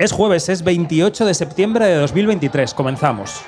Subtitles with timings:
[0.00, 2.72] Es jueves, es 28 de septiembre de 2023.
[2.72, 3.42] Comenzamos.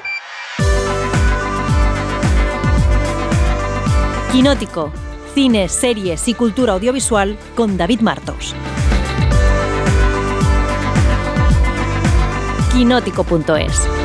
[4.30, 4.92] Quinótico.
[5.34, 8.54] Cine, series y cultura audiovisual con David Martos.
[12.74, 14.01] Quinótico.es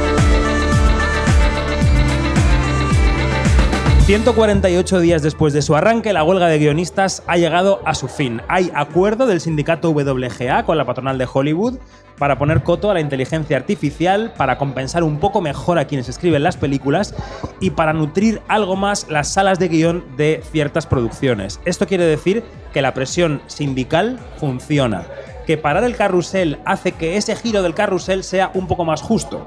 [4.07, 8.41] 148 días después de su arranque, la huelga de guionistas ha llegado a su fin.
[8.47, 11.77] Hay acuerdo del sindicato WGA con la patronal de Hollywood
[12.17, 16.41] para poner coto a la inteligencia artificial, para compensar un poco mejor a quienes escriben
[16.41, 17.13] las películas
[17.59, 21.59] y para nutrir algo más las salas de guion de ciertas producciones.
[21.65, 25.03] Esto quiere decir que la presión sindical funciona,
[25.45, 29.45] que parar el carrusel hace que ese giro del carrusel sea un poco más justo.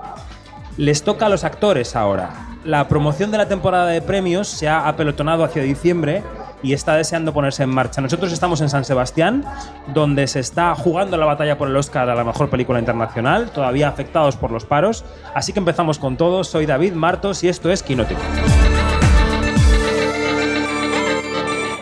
[0.77, 2.50] Les toca a los actores ahora.
[2.65, 6.23] La promoción de la temporada de premios se ha apelotonado hacia diciembre
[6.63, 8.03] y está deseando ponerse en marcha.
[8.03, 9.47] Nosotros estamos en San Sebastián,
[9.95, 13.89] donde se está jugando la batalla por el Oscar a la mejor película internacional, todavía
[13.89, 15.07] afectados por los paros.
[15.35, 16.45] Así que empezamos con todo.
[16.45, 18.21] Soy David Martos y esto es Quinótico.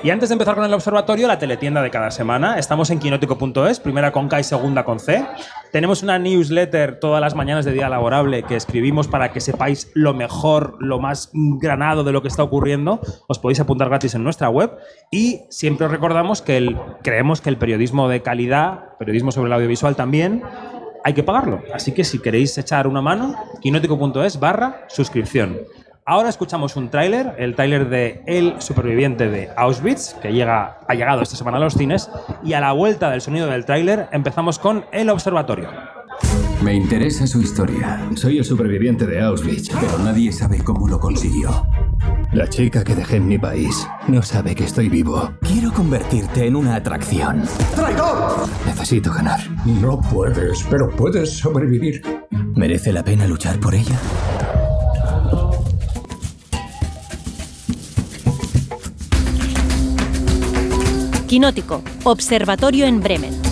[0.02, 2.56] Y antes de empezar con el observatorio, la teletienda de cada semana.
[2.56, 5.26] Estamos en quinótico.es, primera con K y segunda con C.
[5.72, 10.14] Tenemos una newsletter todas las mañanas de día laborable que escribimos para que sepáis lo
[10.14, 13.00] mejor, lo más granado de lo que está ocurriendo.
[13.26, 14.70] Os podéis apuntar gratis en nuestra web.
[15.10, 19.96] Y siempre os recordamos que creemos que el periodismo de calidad, periodismo sobre el audiovisual
[19.96, 20.44] también,
[21.04, 21.62] hay que pagarlo.
[21.74, 25.58] Así que si queréis echar una mano, quinótico.es barra suscripción.
[26.10, 31.20] Ahora escuchamos un tráiler, el tráiler de El superviviente de Auschwitz, que llega, ha llegado
[31.20, 32.08] esta semana a los cines,
[32.42, 35.68] y a la vuelta del sonido del tráiler empezamos con El Observatorio.
[36.62, 38.08] Me interesa su historia.
[38.14, 39.68] Soy el superviviente de Auschwitz.
[39.68, 41.66] Pero nadie sabe cómo lo consiguió.
[42.32, 45.30] La chica que dejé en mi país no sabe que estoy vivo.
[45.42, 47.42] Quiero convertirte en una atracción.
[48.64, 49.40] Necesito ganar.
[49.66, 52.00] No puedes, pero puedes sobrevivir.
[52.56, 53.98] ¿Merece la pena luchar por ella?
[61.28, 61.82] Quinótico.
[62.04, 63.47] Observatorio en Bremen.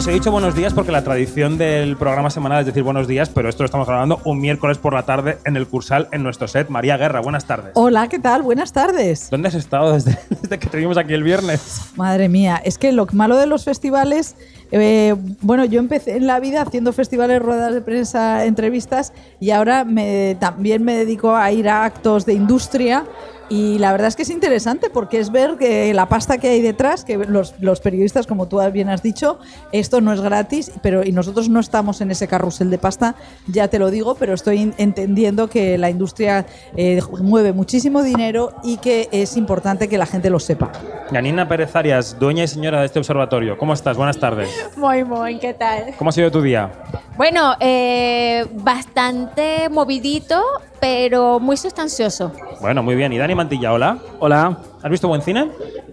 [0.00, 3.28] Os he dicho buenos días porque la tradición del programa semanal es decir buenos días,
[3.28, 6.48] pero esto lo estamos grabando un miércoles por la tarde en el Cursal, en nuestro
[6.48, 6.70] set.
[6.70, 7.72] María Guerra, buenas tardes.
[7.74, 8.40] Hola, ¿qué tal?
[8.40, 9.28] Buenas tardes.
[9.28, 11.92] ¿Dónde has estado desde, desde que te vimos aquí el viernes?
[11.96, 14.36] Madre mía, es que lo malo de los festivales,
[14.72, 19.84] eh, bueno, yo empecé en la vida haciendo festivales, ruedas de prensa, entrevistas y ahora
[19.84, 23.04] me, también me dedico a ir a actos de industria.
[23.50, 26.62] Y la verdad es que es interesante porque es ver que la pasta que hay
[26.62, 29.40] detrás, que los, los periodistas, como tú bien has dicho,
[29.72, 33.16] esto no es gratis, pero y nosotros no estamos en ese carrusel de pasta,
[33.48, 36.46] ya te lo digo, pero estoy entendiendo que la industria
[36.76, 40.70] eh, mueve muchísimo dinero y que es importante que la gente lo sepa.
[41.10, 43.58] Yanina Pérez Arias, dueña y señora de este observatorio.
[43.58, 43.96] ¿Cómo estás?
[43.96, 44.48] Buenas tardes.
[44.76, 45.94] Muy, muy, ¿qué tal?
[45.98, 46.70] ¿Cómo ha sido tu día?
[47.16, 50.40] Bueno, eh, bastante movidito,
[50.80, 52.32] pero muy sustancioso.
[52.60, 53.12] Bueno, muy bien.
[53.12, 53.98] ¿Y Dani Mantilla, hola?
[54.18, 54.58] Hola.
[54.82, 55.50] ¿Has visto buen cine?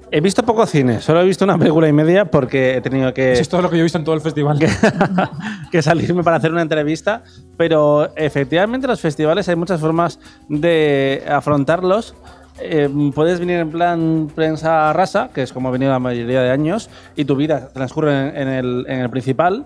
[0.10, 3.34] He visto poco cine, solo he visto una película y media porque he tenido que,
[3.34, 4.58] Eso es todo lo que yo he visto en todo el festival.
[5.72, 7.24] que salirme para hacer una entrevista.
[7.58, 12.16] Pero efectivamente en los festivales hay muchas formas de afrontarlos.
[12.60, 16.50] Eh, puedes venir en plan prensa rasa, que es como he venido la mayoría de
[16.50, 19.66] años, y tu vida transcurre en el, en el principal.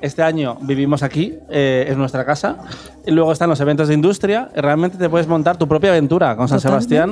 [0.00, 2.56] Este año vivimos aquí, eh, es nuestra casa.
[3.04, 4.48] Y luego están los eventos de industria.
[4.56, 7.10] Y realmente te puedes montar tu propia aventura con San Sebastián,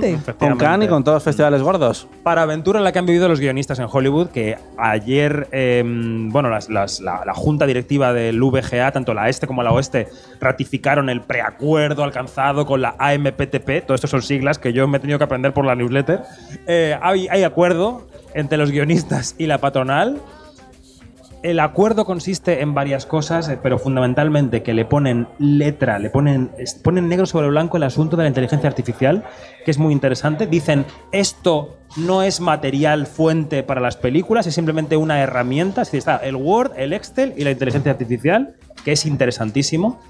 [0.50, 2.06] con Cannes y con todos los festivales gordos.
[2.22, 6.48] Para aventura en la que han vivido los guionistas en Hollywood, que ayer, eh, bueno,
[6.50, 10.08] las- las- la, la junta directiva del VGA, tanto la este como la oeste,
[10.40, 13.80] ratificaron el preacuerdo alcanzado con la AMPTP.
[13.86, 16.20] Todo esto son siglas que yo me he tenido que aprender por la newsletter.
[16.66, 20.18] Eh, hay, hay acuerdo entre los guionistas y la patronal.
[21.46, 26.50] El acuerdo consiste en varias cosas, eh, pero fundamentalmente que le ponen letra, le ponen,
[26.82, 29.22] ponen negro sobre blanco el asunto de la inteligencia artificial,
[29.64, 30.48] que es muy interesante.
[30.48, 35.82] Dicen, esto no es material fuente para las películas, es simplemente una herramienta.
[35.82, 40.00] Decir, está el Word, el Excel y la inteligencia artificial, que es interesantísimo.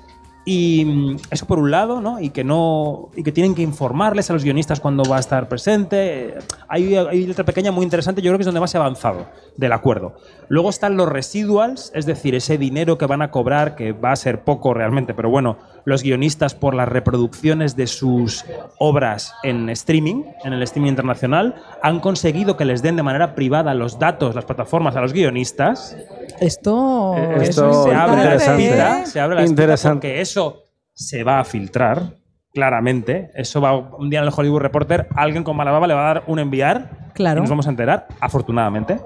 [0.48, 2.20] Y mm, eso por un lado, ¿no?
[2.20, 3.10] Y que no.
[3.16, 6.34] Y que tienen que informarles a los guionistas cuando va a estar presente.
[6.69, 9.26] Hay, hay letra pequeña muy interesante, yo creo que es donde más se ha avanzado
[9.56, 10.14] del acuerdo.
[10.48, 14.16] Luego están los residuals, es decir, ese dinero que van a cobrar, que va a
[14.16, 18.44] ser poco realmente, pero bueno, los guionistas por las reproducciones de sus
[18.78, 23.75] obras en streaming, en el streaming internacional, han conseguido que les den de manera privada
[23.75, 25.96] los datos, las plataformas a los guionistas.
[26.41, 30.09] Esto, es esto se abre la espita, se abre la Interesante.
[30.09, 30.62] porque eso
[30.93, 32.15] se va a filtrar,
[32.53, 33.31] claramente.
[33.35, 36.15] Eso va un día en el Hollywood Reporter, alguien con mala baba le va a
[36.15, 37.38] dar un enviar Claro.
[37.38, 38.99] y nos vamos a enterar, afortunadamente.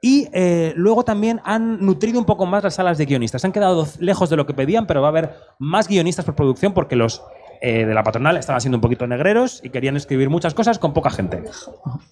[0.00, 3.40] Y eh, luego también han nutrido un poco más las salas de guionistas.
[3.40, 6.34] Se han quedado lejos de lo que pedían, pero va a haber más guionistas por
[6.34, 7.22] producción porque los
[7.66, 10.92] eh, de la patronal estaban siendo un poquito negreros y querían escribir muchas cosas con
[10.92, 11.38] poca gente.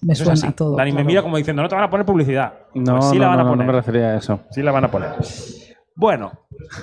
[0.01, 0.51] me Eso es suena así.
[0.53, 0.75] todo.
[0.75, 2.53] Dani me mira como diciendo, no te van a poner publicidad.
[2.73, 3.65] No, Pues sí no, la van no, a poner.
[3.67, 4.39] no me refería a eso.
[4.49, 5.09] Sí la van a poner.
[5.95, 6.31] Bueno,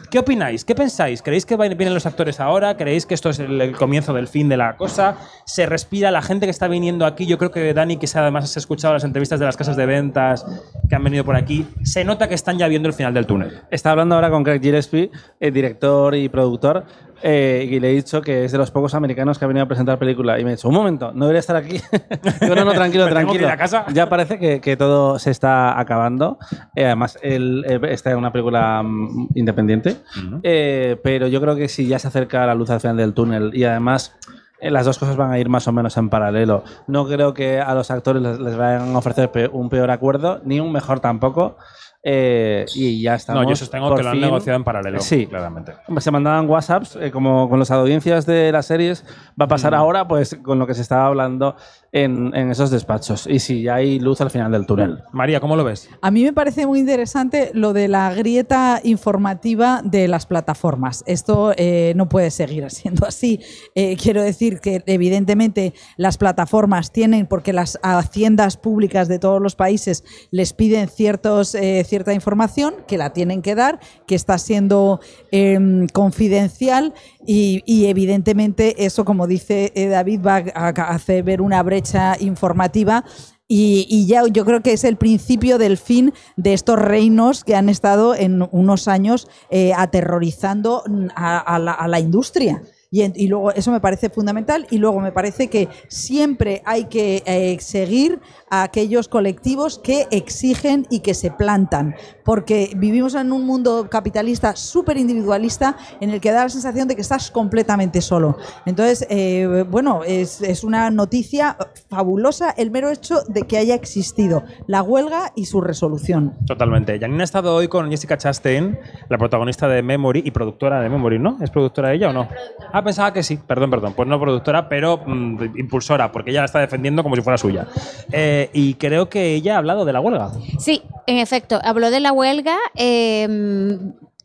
[0.08, 0.64] ¿qué opináis?
[0.64, 1.20] ¿Qué pensáis?
[1.20, 2.76] ¿Creéis que vienen los actores ahora?
[2.76, 5.16] ¿Creéis que esto es el, el comienzo del fin de la cosa?
[5.46, 7.26] ¿Se respira la gente que está viniendo aquí?
[7.26, 9.84] Yo creo que Dani, que se- además has escuchado las entrevistas de las casas de
[9.84, 10.46] ventas
[10.88, 13.58] que han venido por aquí, se nota que están ya viendo el final del túnel.
[13.73, 16.84] Está hablando ahora con Craig Gillespie, eh, director y productor,
[17.22, 19.69] eh, y le he dicho que es de los pocos americanos que ha venido a
[19.69, 20.38] presentar película.
[20.38, 21.81] Y me ha dicho, un momento, no debería estar aquí.
[22.40, 23.46] Digo, no, no, tranquilo, tranquilo.
[23.46, 23.84] ir a casa.
[23.93, 26.38] Ya parece que, que todo se está acabando.
[26.75, 29.96] Eh, además, él eh, está en una película mm, independiente,
[30.43, 33.50] Eh, pero yo creo que si ya se acerca la luz al final del túnel
[33.55, 34.14] y además...
[34.62, 36.64] Las dos cosas van a ir más o menos en paralelo.
[36.87, 40.43] No creo que a los actores les, les vayan a ofrecer pe- un peor acuerdo,
[40.44, 41.56] ni un mejor tampoco.
[42.02, 43.43] Eh, y ya estamos.
[43.43, 44.23] no, yo sostengo que lo han fin.
[44.23, 45.00] negociado en paralelo.
[45.00, 45.26] Sí.
[45.26, 45.75] claramente.
[45.99, 49.05] Se mandaban WhatsApps, eh, como con las audiencias de las series,
[49.38, 51.56] va a pasar ahora pues con lo que se estaba hablando
[51.92, 53.26] en, en esos despachos.
[53.26, 55.02] Y si ya hay luz al final del túnel.
[55.12, 55.88] María, ¿cómo lo ves?
[56.00, 61.02] A mí me parece muy interesante lo de la grieta informativa de las plataformas.
[61.06, 63.40] Esto eh, no puede seguir siendo así.
[63.75, 69.56] Eh, quiero decir que evidentemente las plataformas tienen, porque las haciendas públicas de todos los
[69.56, 75.00] países les piden ciertos, eh, cierta información que la tienen que dar, que está siendo
[75.32, 76.94] em, confidencial
[77.26, 81.79] y, y evidentemente eso, como dice eh, David, va a hacer ver una brecha
[82.20, 83.04] informativa
[83.52, 87.68] y, ya yo creo que es el principio del fin de estos reinos que han
[87.68, 90.84] estado en unos años eh, aterrorizando
[91.16, 92.62] a, la, a la industria.
[92.92, 97.24] Y, y luego eso me parece fundamental y luego me parece que siempre hay que
[97.26, 98.20] eh, seguir
[98.50, 101.94] a aquellos colectivos que exigen y que se plantan,
[102.25, 106.97] porque vivimos en un mundo capitalista súper individualista en el que da la sensación de
[106.97, 108.37] que estás completamente solo.
[108.67, 111.56] Entonces, eh, bueno, es, es una noticia
[111.88, 116.35] fabulosa el mero hecho de que haya existido la huelga y su resolución.
[116.47, 116.99] Totalmente.
[116.99, 121.19] Janine ha estado hoy con Jessica Chastain, la protagonista de Memory y productora de Memory,
[121.19, 121.38] ¿no?
[121.41, 122.29] ¿Es productora ella o no?
[122.73, 123.38] Ah, pensaba que sí.
[123.47, 123.94] Perdón, perdón.
[123.94, 127.67] Pues no productora, pero mm, impulsora, porque ella la está defendiendo como si fuera suya.
[128.12, 130.31] Eh, y creo que ella ha hablado de la huelga.
[130.58, 132.56] Sí, en efecto, habló de la huelga.
[132.76, 133.28] eh,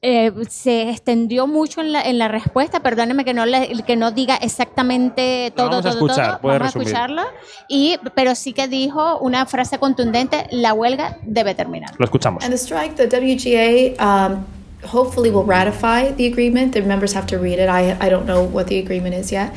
[0.02, 4.12] eh, se extendió mucho en la, en la respuesta, perdóneme que no le- que no
[4.12, 6.40] diga exactamente todo, vamos a todo, escuchar, todo.
[6.42, 6.88] puede Vamos resumir.
[6.88, 7.26] a escucharla.
[7.70, 11.92] Y, pero sí que dijo una frase contundente: la huelga debe terminar.
[11.98, 12.44] Lo escuchamos.
[12.44, 14.46] And the strike, the WGA um,
[14.94, 16.74] hopefully will ratify the agreement.
[16.74, 17.68] The members have to read it.
[17.70, 19.50] I, I don't know what the agreement is yet.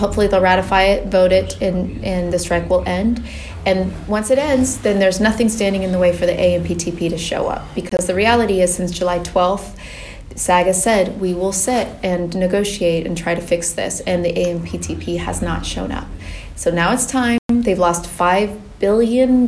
[0.00, 3.22] Hopefully they'll ratify it, vote it, and, and the strike will end.
[3.66, 7.18] And once it ends, then there's nothing standing in the way for the AMPTP to
[7.18, 7.66] show up.
[7.74, 9.76] Because the reality is, since July 12th,
[10.36, 14.32] SAG has said we will sit and negotiate and try to fix this, and the
[14.32, 16.06] AMPTP has not shown up.
[16.56, 17.38] So now it's time.
[17.48, 19.46] They've lost $5 billion.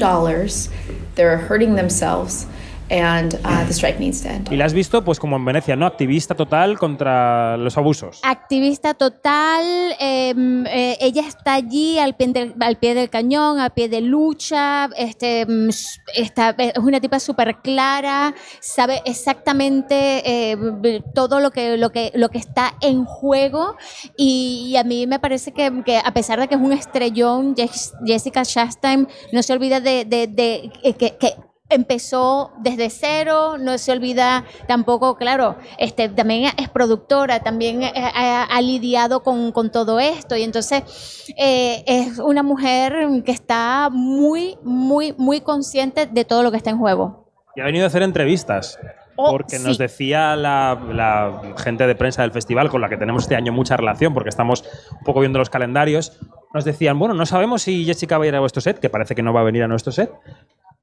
[1.17, 2.47] They're hurting themselves,
[2.91, 4.51] and uh, the strike needs to end.
[4.53, 5.87] Y la has visto, pues como en Venecia, ¿no?
[5.87, 8.21] Activista total contra los abusos.
[8.23, 9.65] Activista total,
[9.99, 10.35] eh,
[10.69, 14.89] eh, ella está allí al pie, del, al pie del cañón, al pie de lucha,
[14.97, 21.91] este, s- está, es una tipa súper clara, sabe exactamente eh, todo lo que, lo,
[21.91, 23.77] que, lo que está en juego
[24.17, 27.55] y, y a mí me parece que, que a pesar de que es un estrellón,
[27.57, 31.35] Jes- Jessica Chastain no se olvida de, de- de- eh, que- que
[31.69, 38.45] empezó desde cero, no se olvida tampoco, claro, este, también es productora, también eh, ha,
[38.45, 42.95] ha lidiado con, con todo esto y entonces eh, es una mujer
[43.25, 47.27] que está muy, muy, muy consciente de todo lo que está en juego.
[47.57, 48.79] Y ha venido a hacer entrevistas.
[49.19, 49.65] Oh, Porque sí.
[49.65, 53.51] nos decía la, la gente de prensa del festival, con la que tenemos este año
[53.51, 56.19] mucha relación, porque estamos un poco viendo los calendarios,
[56.53, 59.15] nos decían, bueno, no sabemos si Jessica va a ir a vuestro set, que parece
[59.15, 60.13] que no va a venir a nuestro set,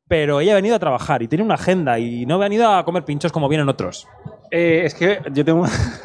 [0.07, 2.83] pero ella ha venido a trabajar y tiene una agenda y no ha venido a
[2.85, 4.07] comer pinchos como vienen otros.
[4.55, 5.65] Eh, es que yo tengo.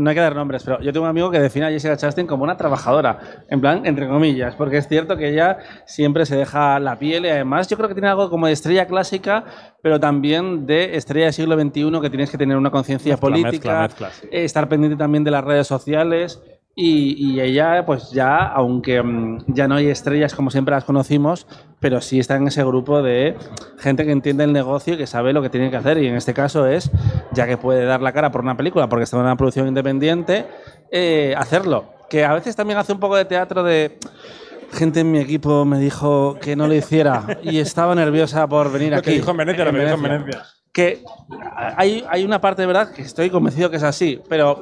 [0.00, 2.26] no hay que dar nombres, pero yo tengo un amigo que define a Jessica Chastain
[2.26, 3.44] como una trabajadora.
[3.48, 7.28] En plan, entre comillas, porque es cierto que ella siempre se deja la piel y
[7.28, 9.44] además yo creo que tiene algo como de estrella clásica,
[9.80, 13.82] pero también de estrella del siglo XXI que tienes que tener una conciencia política, mezcla,
[13.82, 14.26] mezcla, sí.
[14.32, 16.42] eh, estar pendiente también de las redes sociales.
[16.76, 21.46] Y, y ella, pues ya, aunque mm, ya no hay estrellas como siempre las conocimos,
[21.78, 23.36] pero sí está en ese grupo de
[23.78, 25.98] gente que entiende el negocio y que sabe lo que tiene que hacer.
[25.98, 26.90] Y en este caso es,
[27.32, 30.46] ya que puede dar la cara por una película, porque está en una producción independiente,
[30.90, 31.84] eh, hacerlo.
[32.10, 33.98] Que a veces también hace un poco de teatro de.
[34.72, 38.90] Gente en mi equipo me dijo que no lo hiciera y estaba nerviosa por venir
[38.90, 39.10] Lo aquí.
[39.10, 40.42] que dijo en Venecia, lo que dijo en Venecia.
[40.74, 41.02] Que
[41.76, 44.60] hay, hay una parte de verdad que estoy convencido que es así, pero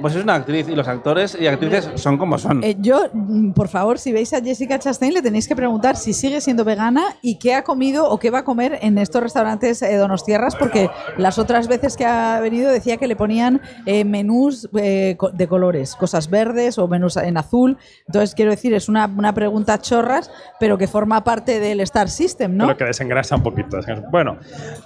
[0.00, 2.62] pues es una actriz y los actores y actrices son como son.
[2.62, 6.12] Eh, yo, mm, por favor, si veis a Jessica Chastain, le tenéis que preguntar si
[6.12, 9.82] sigue siendo vegana y qué ha comido o qué va a comer en estos restaurantes
[9.82, 14.68] eh, Donostierras, porque las otras veces que ha venido decía que le ponían eh, menús
[14.76, 17.78] eh, de colores, cosas verdes o menús en azul.
[18.06, 22.56] Entonces, quiero decir, es una, una pregunta chorras, pero que forma parte del Star System,
[22.56, 22.66] ¿no?
[22.66, 23.78] Pero que desengrasa un poquito.
[24.10, 24.38] Bueno,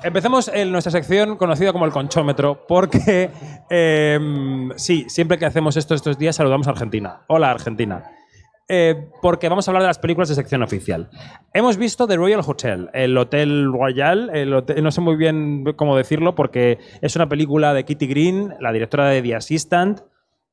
[0.02, 3.30] empecemos en nuestra sección conocida como el conchómetro, porque
[3.70, 7.22] eh, sí, siempre que hacemos esto estos días saludamos a Argentina.
[7.28, 8.04] Hola, Argentina.
[8.72, 11.10] Eh, porque vamos a hablar de las películas de sección oficial.
[11.52, 14.30] Hemos visto The Royal Hotel, el Hotel Royal,
[14.80, 19.08] no sé muy bien cómo decirlo, porque es una película de Kitty Green, la directora
[19.08, 20.02] de The Assistant,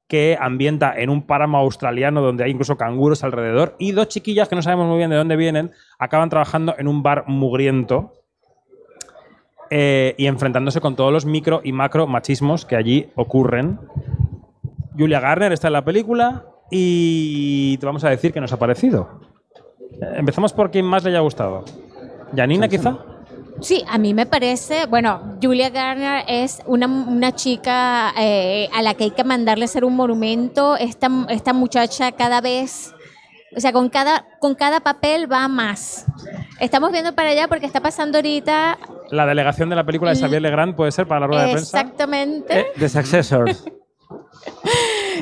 [0.07, 4.55] que ambienta en un páramo australiano donde hay incluso canguros alrededor y dos chiquillas que
[4.55, 8.13] no sabemos muy bien de dónde vienen acaban trabajando en un bar mugriento
[9.69, 13.79] eh, y enfrentándose con todos los micro y macro machismos que allí ocurren.
[14.97, 19.21] Julia Garner está en la película y te vamos a decir qué nos ha parecido.
[20.01, 21.65] Eh, Empezamos por quien más le haya gustado.
[22.35, 22.97] Janina, quizá.
[23.59, 28.93] Sí, a mí me parece, bueno, Julia Garner es una, una chica eh, a la
[28.93, 30.77] que hay que mandarle hacer un monumento.
[30.77, 32.93] Esta, esta muchacha cada vez,
[33.55, 36.05] o sea, con cada, con cada papel va más.
[36.59, 38.77] Estamos viendo para allá porque está pasando ahorita
[39.09, 41.79] La delegación de la película de Xavier Legrand puede ser para la rueda de prensa.
[41.79, 42.59] exactamente.
[42.59, 43.63] Eh, The Successors.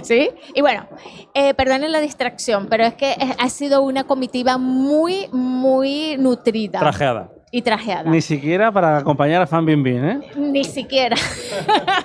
[0.04, 0.88] Sí, y bueno,
[1.34, 6.80] eh, perdonen la distracción, pero es que ha sido una comitiva muy, muy nutrida.
[6.80, 7.32] Trajeada.
[7.51, 8.10] Y trajeada.
[8.10, 10.20] Ni siquiera para acompañar a Fan Bin Bin, ¿eh?
[10.36, 11.15] Ni siquiera.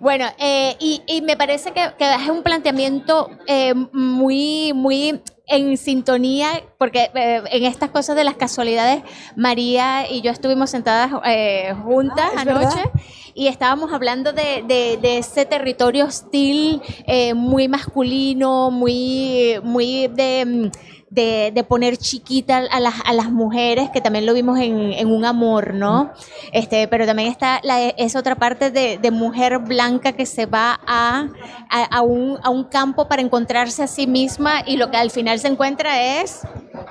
[0.00, 5.76] bueno, eh, y, y me parece que, que es un planteamiento eh, muy, muy en
[5.76, 9.02] sintonía, porque eh, en estas cosas de las casualidades,
[9.36, 12.90] María y yo estuvimos sentadas eh, juntas Ah, ¿es anoche verdad?
[13.34, 20.44] y estábamos hablando de, de- de ese territorio hostil, eh, muy masculino, muy, muy de,
[20.44, 20.70] mm,
[21.10, 25.10] de- de poner chiquita a las, a las mujeres, que también lo vimos en, en
[25.10, 26.12] Un Amor, ¿no?
[26.52, 30.78] Este, pero también está la, esa otra parte de, de mujer blanca que se va
[30.86, 31.26] a,
[31.70, 35.10] a, a un, a un campo para encontrarse a sí misma y lo que al
[35.10, 36.42] final se encuentra es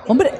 [0.08, 0.32] Hombre,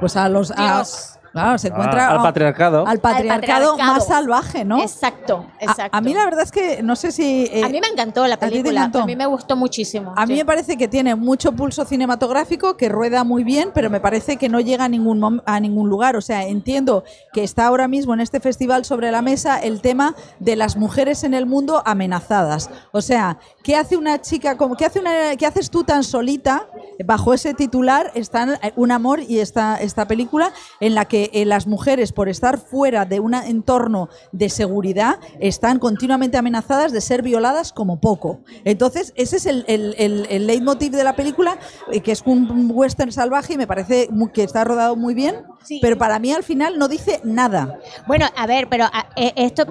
[0.00, 0.50] pues a los.
[0.50, 1.08] a- Dios.
[1.32, 2.86] Claro, se encuentra al patriarcado.
[2.86, 3.76] al patriarcado patriarcado.
[3.78, 4.80] más salvaje, ¿no?
[4.82, 5.96] Exacto, exacto.
[5.96, 7.44] A, mí la verdad es que no sé si.
[7.52, 10.14] eh, A mí me encantó la película, a mí me gustó muchísimo.
[10.16, 10.38] A mí sí.
[10.40, 14.48] me parece que tiene mucho pulso cinematográfico, que rueda muy bien, pero me parece que
[14.48, 16.16] no llega a ningún, a ningún lugar.
[16.16, 20.14] O sea, entiendo que está ahora mismo en este festival sobre la mesa el tema
[20.38, 22.70] de las mujeres en el mundo amenazadas.
[22.92, 26.66] O sea, ¿qué hace una chica, como, qué, hace una, qué haces tú tan solita?
[27.04, 31.44] Bajo ese titular están eh, Un amor y esta, esta película en la que eh,
[31.44, 37.22] las mujeres, por estar fuera de un entorno de seguridad, están continuamente amenazadas de ser
[37.22, 38.40] violadas como poco.
[38.64, 41.58] Entonces, ese es el, el, el- el leitmotiv de la película,
[41.90, 45.78] eh, que es un western salvaje y me parece que está rodado muy bien, Sí.
[45.80, 47.78] pero para mí al final no dice nada.
[48.06, 49.64] Bueno, a ver, pero a- eh, esto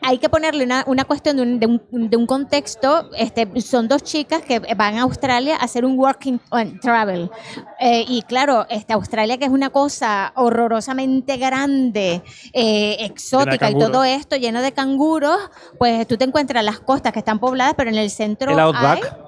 [0.00, 3.10] hay que ponerle una, una cuestión de un, de un- de un contexto.
[3.16, 7.30] Este, son dos chicas que van a Australia a hacer un working and travel.
[7.80, 14.04] Eh, y claro, este, Australia que es una cosa horrorosamente grande, eh, exótica y todo
[14.04, 15.38] esto lleno de canguros,
[15.78, 19.04] pues tú te encuentras las costas que están pobladas, pero en el centro El Outback,
[19.04, 19.27] hay-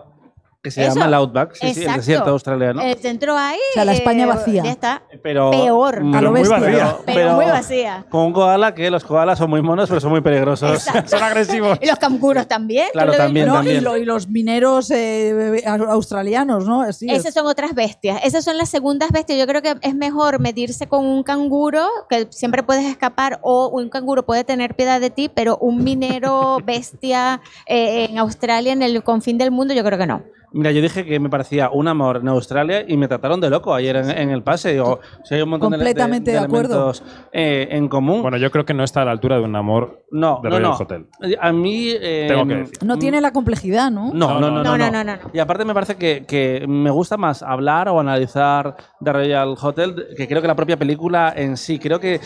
[0.62, 0.94] que se Eso.
[0.94, 1.96] llama el Outback, sí, sí, el Exacto.
[2.00, 2.82] desierto australiano.
[2.82, 3.56] En el centro hay...
[3.56, 4.62] O sea, la España eh, vacía.
[4.62, 5.02] ya está.
[5.22, 6.02] pero peor.
[6.14, 6.58] A lo muy bestia.
[6.58, 6.96] vacía.
[7.06, 8.06] Pero muy vacía.
[8.10, 10.82] Con un koala que los koalas son muy monos, pero son muy peligrosos.
[11.06, 11.78] Son agresivos.
[11.80, 12.88] Y los canguros también.
[12.92, 13.54] Claro, lo también, ¿no?
[13.54, 13.78] también.
[13.78, 16.82] Y, lo- y los mineros eh, australianos, ¿no?
[16.82, 17.20] Así es.
[17.20, 18.20] Esas son otras bestias.
[18.22, 19.38] Esas son las segundas bestias.
[19.38, 23.88] Yo creo que es mejor medirse con un canguro, que siempre puedes escapar, o un
[23.88, 29.02] canguro puede tener piedad de ti, pero un minero bestia eh, en Australia, en el
[29.02, 30.22] confín del mundo, yo creo que no.
[30.52, 33.74] Mira, yo dije que me parecía un amor en Australia y me trataron de loco
[33.74, 34.72] ayer en, en el pase.
[34.72, 36.74] Digo, si hay un montón de- de, Completamente de acuerdo.
[36.90, 37.02] elementos
[37.32, 38.22] eh, en común.
[38.22, 40.56] Bueno, yo creo que no está a la altura de un amor no, de no,
[40.56, 40.76] Royal no.
[40.76, 41.06] Hotel.
[41.40, 41.88] A mí.
[41.90, 42.78] eh, Tengo que decir.
[42.84, 44.10] No tiene la complejidad, ¿no?
[44.12, 45.30] No, no, no, no, No, no, no, no, no.
[45.32, 50.06] Y aparte me parece que, que me gusta más hablar o analizar The Royal Hotel
[50.16, 51.78] que creo que la propia película en sí.
[51.78, 52.20] Creo que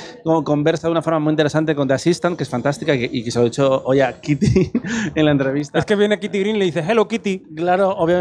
[0.44, 3.22] conversa de una forma muy interesante con The Assistant, que es fantástica y que, y
[3.24, 4.72] que se lo he dicho hoy a Kitty
[5.14, 5.78] en la entrevista.
[5.78, 7.42] Es que viene Kitty Green y le dice, hello Kitty.
[7.54, 8.13] Claro, obviamente.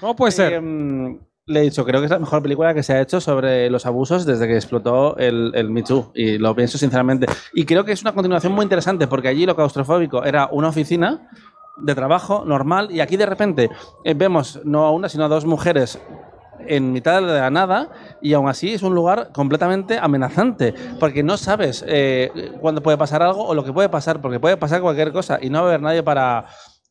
[0.00, 0.52] ¿Cómo puede ser?
[0.54, 3.68] Eh, le he dicho, creo que es la mejor película que se ha hecho sobre
[3.68, 6.12] los abusos desde que explotó el, el Me Too.
[6.14, 7.26] Y lo pienso sinceramente.
[7.52, 11.28] Y creo que es una continuación muy interesante porque allí lo claustrofóbico era una oficina
[11.76, 13.70] de trabajo normal y aquí de repente
[14.04, 15.98] eh, vemos no a una sino a dos mujeres
[16.66, 17.90] en mitad de la nada
[18.22, 23.22] y aún así es un lugar completamente amenazante porque no sabes eh, cuándo puede pasar
[23.22, 25.68] algo o lo que puede pasar porque puede pasar cualquier cosa y no va a
[25.70, 26.46] haber nadie para,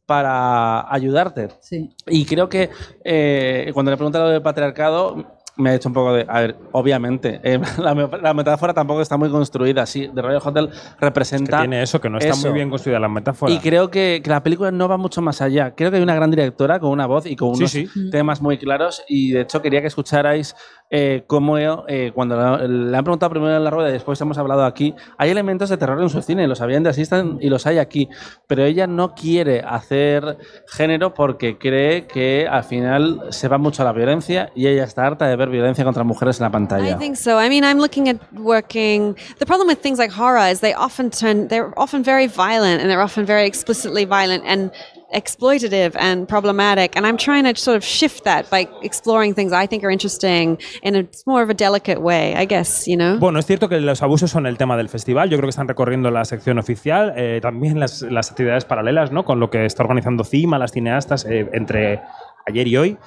[0.05, 1.49] para ayudarte.
[1.61, 1.89] Sí.
[2.07, 2.69] Y creo que
[3.03, 6.25] eh, cuando le pregunté lo del patriarcado, me ha hecho un poco de.
[6.27, 9.85] A ver, obviamente, eh, la, me- la metáfora tampoco está muy construida.
[9.85, 11.59] Sí, The Royal Hotel Que representa.
[11.59, 12.47] tiene eso, que no está eso.
[12.47, 13.51] muy bien construida la metáfora.
[13.53, 15.75] Y creo que, que la película no va mucho más allá.
[15.75, 18.09] Creo que hay una gran directora con una voz y con Sí, unos sí.
[18.09, 19.03] temas muy claros.
[19.07, 20.55] Y de hecho, quería que escucharais
[20.95, 22.35] eh, cómo eh, cuando
[22.67, 25.77] le han preguntado primero en la rueda y después hemos hablado aquí, hay elementos de
[25.77, 26.47] terror en su cine.
[26.47, 28.09] Los habían de Assistant y los hay aquí.
[28.45, 33.85] Pero ella no quiere hacer género porque cree que al final se va mucho a
[33.85, 36.97] la violencia y ella está harta de ver violencia contra mujeres en la I pantalla.
[36.99, 37.39] think so.
[37.43, 39.15] I mean, I'm looking at working.
[39.39, 42.87] The problem with things like horror is they often turn, they're often very violent and
[42.87, 44.69] they're often very explicitly violent and
[45.13, 46.95] exploitative and problematic.
[46.95, 50.57] And I'm trying to sort of shift that by exploring things I think are interesting
[50.81, 53.17] in a more of a delicate way, I guess, you know?
[53.19, 55.29] Bueno, es cierto que los abusos son el tema del festival.
[55.29, 59.23] Yo creo que están recorriendo la sección oficial, eh, también las, las actividades paralelas, ¿no?
[59.25, 62.01] Con lo que está organizando CIMA, las cineastas, eh, entre
[62.45, 62.97] ayer y hoy.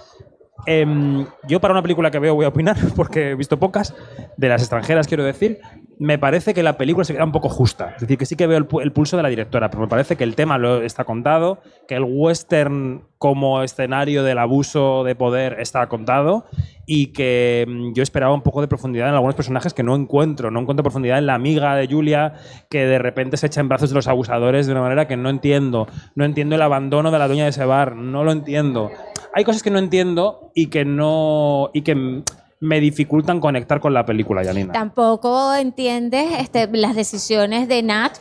[0.64, 3.94] Em, yo para una película que veo voy a opinar, porque he visto pocas,
[4.36, 5.60] de las extranjeras quiero decir,
[5.98, 7.92] me parece que la película se queda un poco justa.
[7.94, 9.88] Es decir, que sí que veo el, pu- el pulso de la directora, pero me
[9.88, 15.14] parece que el tema lo está contado, que el western como escenario del abuso de
[15.14, 16.44] poder está contado
[16.84, 20.50] y que mm, yo esperaba un poco de profundidad en algunos personajes que no encuentro.
[20.50, 22.34] No encuentro profundidad en la amiga de Julia
[22.68, 25.30] que de repente se echa en brazos de los abusadores de una manera que no
[25.30, 25.86] entiendo.
[26.14, 28.90] No entiendo el abandono de la dueña de ese bar, no lo entiendo.
[29.32, 32.22] Hay cosas que no entiendo y que no y que mm,
[32.60, 34.72] me dificultan conectar con la película, Janina.
[34.72, 38.18] Tampoco entiendes este, las decisiones de Nat.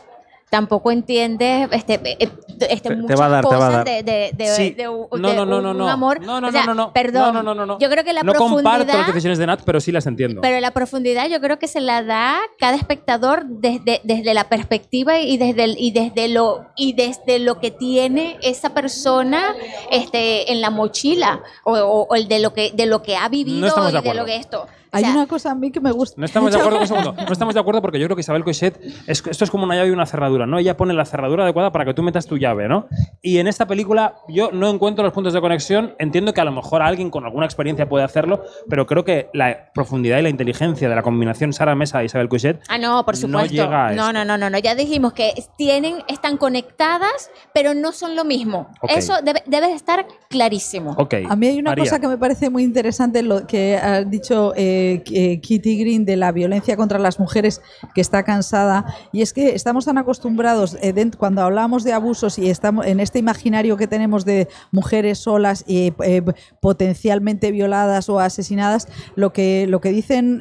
[0.48, 3.72] Tampoco entiendes este, eh, este, Te- te muchas va a dar, te va a cosas
[3.72, 3.84] dar.
[3.84, 4.70] de, de, de, Sí.
[4.70, 5.88] de un- No, de no, no, un- no, un no.
[5.88, 6.20] amor.
[6.20, 6.92] No, no, O sea, no, no, no.
[6.92, 7.34] Perdón.
[7.34, 7.78] No, no, no, no.
[7.80, 8.96] Yo creo que la no comparto profundidad.
[8.98, 10.40] las decisiones de Nat, pero sí las entiendo.
[10.42, 15.18] Pero la profundidad yo creo que se la da cada espectador desde, desde la perspectiva
[15.18, 19.42] y desde el- y desde lo y desde lo que tiene esa persona
[19.90, 23.28] este en la mochila o, o- o el de lo que de lo que ha
[23.28, 24.66] vivido y de lo que esto.
[24.92, 26.14] O Hay sea, una cosa a mí que me gusta.
[26.18, 27.12] No estamos de acuerdo, un segundo.
[27.12, 29.74] No estamos de acuerdo porque yo creo que Isabel Coixet, es, esto es como una
[29.74, 30.58] llave y una cerradura, ¿no?
[30.58, 32.86] Ella pone la cerradura adecuada para que tú metas tu llave, ¿no?
[33.22, 35.94] Y en esta película yo no encuentro los puntos de conexión.
[35.98, 39.70] Entiendo que a lo mejor alguien con alguna experiencia puede hacerlo, pero creo que la
[39.74, 43.14] profundidad y la inteligencia de la combinación Sara Mesa e Isabel Coixet Ah, no, por
[43.14, 43.52] no supuesto.
[43.52, 44.12] llega a No, esto.
[44.12, 44.58] no, no, no, no.
[44.58, 48.68] Ya dijimos que tienen, están conectadas, pero no son lo mismo.
[48.80, 48.90] Ok.
[48.96, 50.94] Eso debe, debe de estar clarísimo.
[50.98, 51.14] Ok.
[51.28, 51.84] A mí hay una María.
[51.84, 56.16] cosa que me parece muy interesante, lo que ha dicho eh, eh, Kitty Green de
[56.16, 57.60] la violencia contra las mujeres
[57.94, 62.50] que está cansada, y es que estamos tan acostumbrados, eh, cuando hablamos de abusos y
[62.50, 66.22] estamos en este imaginario que tenemos de mujeres solas y eh,
[66.60, 70.40] potencialmente violadas o asesinadas, lo que, lo que dicen,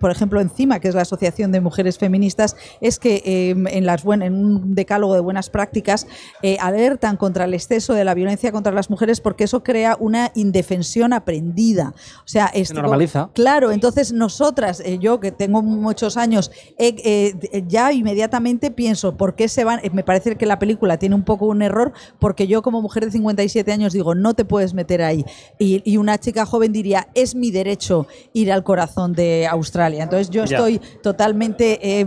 [0.00, 4.34] por ejemplo, encima, que es la Asociación de Mujeres Feministas, es que en, las en
[4.34, 6.06] un decálogo de buenas prácticas
[6.60, 11.12] alertan contra el exceso de la violencia contra las mujeres porque eso crea una indefensión
[11.12, 11.94] aprendida.
[12.18, 13.30] O sea, esto- normaliza.
[13.34, 19.34] Claro, entonces nosotras, eh, yo que tengo muchos años, eh, eh, ya inmediatamente pienso, ¿por
[19.34, 19.80] qué se van?
[19.92, 23.10] me parece que la película tiene un poco un error, porque yo como mujer de
[23.10, 25.24] 57 años digo, no te puedes meter ahí.
[25.58, 30.04] Y, y una chica joven diría, es mi derecho ir al corazón de Australia.
[30.04, 30.56] Entonces yo Ya.
[30.56, 32.06] estoy totalmente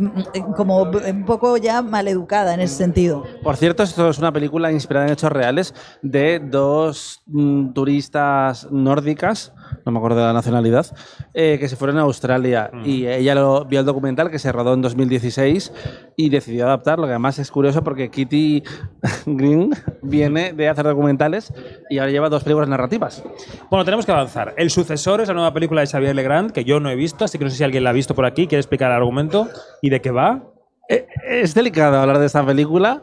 [0.56, 3.24] como un poco ya maleducada en ese sentido.
[3.44, 9.52] Por cierto, esto es una película inspirada en hechos reales de dos mm, turistas nórdicas,
[9.86, 10.86] no me acuerdo de la nacionalidad,
[11.34, 14.74] eh, que se fueron a Australia y ella lo, vio el documental que se rodó
[14.74, 15.72] en 2016
[16.16, 18.64] y decidió adaptarlo, que además es curioso porque Kitty
[19.26, 21.54] Green viene de hacer documentales
[21.90, 23.24] y ahora lleva dos películas narrativas.
[23.70, 24.54] Bueno, tenemos que avanzar.
[24.58, 27.38] El sucesor es la nueva película de Xavier Legrand, que yo no he visto, así
[27.38, 28.48] que no sé si alguien la ha visto por aquí.
[28.48, 29.48] ¿Quiere explicar el argumento
[29.82, 30.44] y de qué va?
[30.90, 33.02] Eh, Es delicado hablar de esta película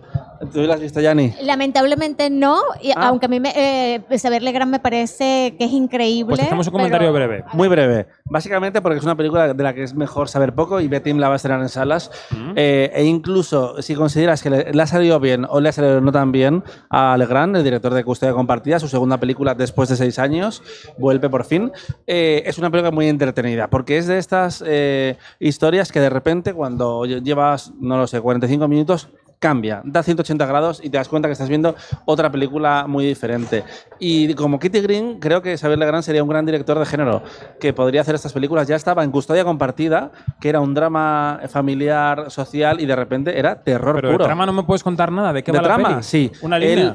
[0.53, 1.33] ¿Tú la has visto, Yanni?
[1.43, 3.09] Lamentablemente no, y Ah.
[3.09, 6.35] aunque a mí me, eh, Isabel Legrand me parece que es increíble.
[6.37, 7.45] Pues hacemos un comentario pero- breve.
[7.53, 8.07] Muy breve.
[8.25, 11.29] Básicamente porque es una película de la que es mejor saber poco y Betim la
[11.29, 12.11] va a estrenar en salas.
[12.57, 16.01] Eh, e incluso si consideras que le, le ha salido bien o le ha salido
[16.01, 19.97] no tan bien a Legrand, el director de Custodia Compartida, su segunda película después de
[19.97, 20.63] seis años,
[20.99, 21.73] vuelve por fin.
[22.07, 26.53] Eh, es una película muy entretenida porque es de estas eh, historias que de repente
[26.55, 31.29] cuando llevas, no lo sé, 45 minutos cambia, da 180 grados y te das cuenta
[31.29, 31.75] que estás viendo
[32.07, 33.65] otra película muy diferente.
[33.99, 37.23] Y como Kitty Green, creo que Xavier Legrand sería un gran director de género
[37.61, 38.67] que podría hacer estas películas.
[38.69, 43.63] Ya estaba en Custodia Compartida, que era un drama familiar, social y de repente era
[43.63, 44.25] terror Pero de puro.
[44.25, 45.33] trama no me puedes contar nada.
[45.33, 45.89] ¿De qué ¿De va la trama?
[45.91, 46.03] peli?
[46.03, 46.33] Sí.
[46.43, 46.95] Una línea.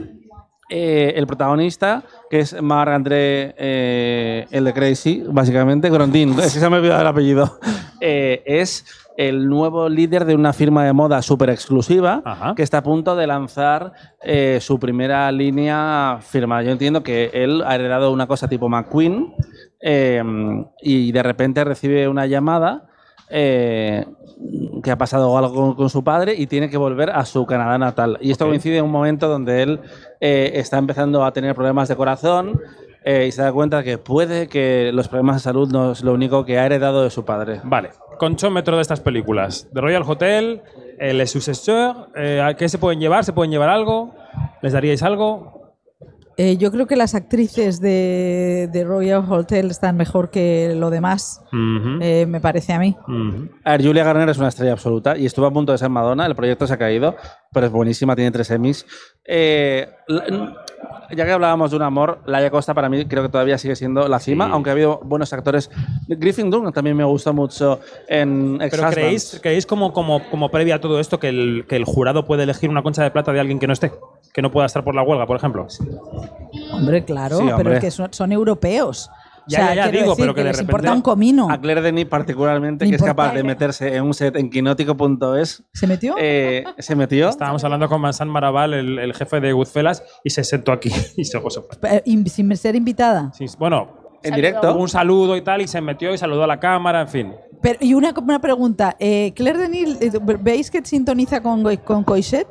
[0.70, 6.60] Eh, el protagonista, que es Marc André, eh, el de Crazy, básicamente, Grondin, es que
[6.60, 7.60] se me ha olvidado el apellido,
[8.02, 8.86] eh, es
[9.20, 13.28] el nuevo líder de una firma de moda súper exclusiva que está a punto de
[13.28, 16.64] lanzar eh, su primera línea firmada.
[16.64, 19.34] Yo entiendo que él ha heredado una cosa tipo McQueen
[19.82, 20.24] eh,
[20.82, 22.88] y de repente recibe una llamada
[23.30, 24.06] eh,
[24.84, 27.78] que ha pasado algo con, con su padre y tiene que volver a su Canadá
[27.78, 28.18] natal.
[28.22, 29.80] Y esto coincide en un momento donde él
[30.22, 32.62] eh, está empezando a tener problemas de corazón
[33.04, 36.14] eh, y se da cuenta que puede que los problemas de salud no es lo
[36.14, 37.62] único que ha heredado de su padre.
[37.64, 39.68] Vale, conchómetro de estas películas.
[39.74, 40.62] The Royal Hotel,
[41.26, 43.24] Successeurs, eh, ¿a ¿qué se pueden llevar?
[43.24, 44.14] ¿Se pueden llevar algo?
[44.62, 45.59] ¿Les daríais algo?
[46.42, 51.42] Eh, yo creo que las actrices de, de Royal Hotel están mejor que lo demás,
[52.02, 52.96] eh, me parece a mí.
[53.66, 56.26] A ver, Julia Garner es una estrella absoluta y estuvo a punto de ser Madonna.
[56.26, 57.18] El proyecto se ha caído,
[57.52, 58.86] pero es buenísima, tiene tres Emmys.
[59.26, 60.56] Eh, la-
[61.12, 64.08] ya que hablábamos de un amor, Laia Costa para mí creo que todavía sigue siendo
[64.08, 65.70] la cima, aunque ha habido buenos actores.
[66.08, 70.76] Griffin Dunn también me gustó mucho en ex ¿Pero creéis, creéis como, como, como previa
[70.76, 73.40] a todo esto que el, que el jurado puede elegir una concha de plata de
[73.40, 73.92] alguien que no esté?
[74.34, 75.68] Que no pueda estar por la huelga, por ejemplo.
[76.72, 77.74] Hombre, claro, Sí, pero hombre.
[77.76, 79.10] es que son, son europeos.
[79.50, 81.50] O Ya, sea, ya, ya, digo, decir pero que de les repente- importa un comino.
[81.50, 85.64] A Claire Denis particularmente, Me que es capaz de meterse en un set en quinótico.es.
[85.74, 86.16] ¿Se metió?
[86.20, 87.30] Eh, se metió.
[87.30, 91.26] Estábamos hablando con Vincent Maraval, el, el jefe de Goodfellas, y se sentó aquí y
[91.26, 91.50] se fue.
[91.84, 93.32] Eh, in- sin ser invitada.
[93.34, 94.76] Sí, bueno, En directo.
[94.78, 97.34] un saludo y tal, y se metió y saludó a la cámara, en fin.
[97.62, 99.98] Pero, y una, una pregunta, eh, Claire Denis,
[100.42, 102.48] ¿veis que sintoniza con, con Coixet?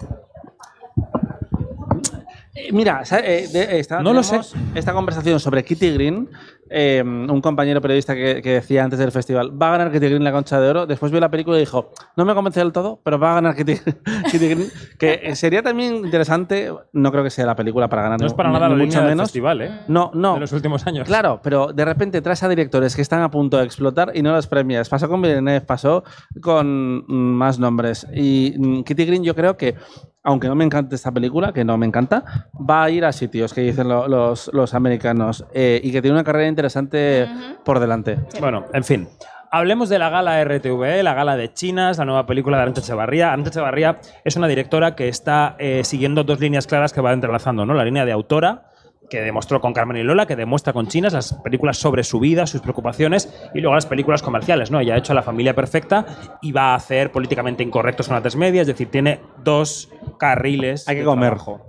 [2.66, 6.28] Eh, Mira, eh, de- esta, No lo tenemos esta conversación sobre Kitty Green,
[6.70, 10.24] eh, un compañero periodista que, que decía antes del festival, va a ganar Kitty Green
[10.24, 13.00] la concha de oro, después vio la película y dijo, no me convence del todo,
[13.02, 13.74] pero va a ganar Kitty,
[14.30, 14.68] Kitty Green,
[14.98, 18.34] que eh, sería también interesante, no creo que sea la película para ganar, No es
[18.34, 19.28] para ni- nada ni la mucho línea del menos.
[19.28, 19.70] festival, ¿eh?
[19.88, 20.34] No, no.
[20.34, 21.06] De los últimos años.
[21.06, 24.32] Claro, pero de repente traes a directores que están a punto de explotar y no
[24.32, 24.88] los premias.
[24.88, 26.02] Pasó con Villeneuve, pasó
[26.42, 28.06] con mm, más nombres.
[28.12, 29.74] Y mm, Kitty Green yo creo que,
[30.24, 33.54] aunque no me encante esta película, que no me encanta, va a ir a sitios
[33.54, 37.26] que dicen lo- los, los americanos eh, y que tiene una carrera interesante
[37.64, 38.18] por delante.
[38.40, 39.08] Bueno, en fin.
[39.50, 43.28] Hablemos de la gala RTV, la gala de Chinas, la nueva película de Arancha Echevarría.
[43.32, 47.64] Arancha Echevarría es una directora que está eh, siguiendo dos líneas claras que va entrelazando,
[47.64, 47.72] ¿no?
[47.72, 48.64] La línea de autora,
[49.08, 52.46] que demostró con Carmen y Lola, que demuestra con Chinas las películas sobre su vida,
[52.46, 54.80] sus preocupaciones, y luego las películas comerciales, ¿no?
[54.80, 56.04] Ella ha hecho La familia perfecta
[56.42, 60.86] y va a hacer políticamente incorrectos con la tres media, es decir, tiene dos carriles.
[60.88, 61.30] Hay que de comer.
[61.30, 61.64] trabajo.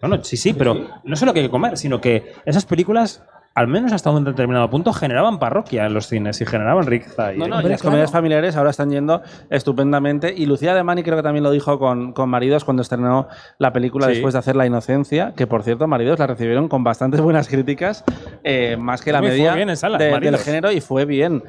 [0.00, 3.22] No, no, sí, sí, pero no solo que hay que comer, sino que esas películas,
[3.54, 7.32] al menos hasta un determinado punto, generaban parroquia en los cines y generaban riqueza.
[7.34, 10.34] Y No, no, y las comedias familiares ahora están yendo estupendamente.
[10.36, 13.72] Y Lucía de Mani creo que también lo dijo con, con Maridos cuando estrenó la
[13.72, 14.14] película Sí.
[14.14, 18.02] después de hacer La Inocencia, que por cierto, Maridos la recibieron con bastantes buenas críticas,
[18.42, 21.44] eh, más que la media bien en salas, de- del género, y fue bien.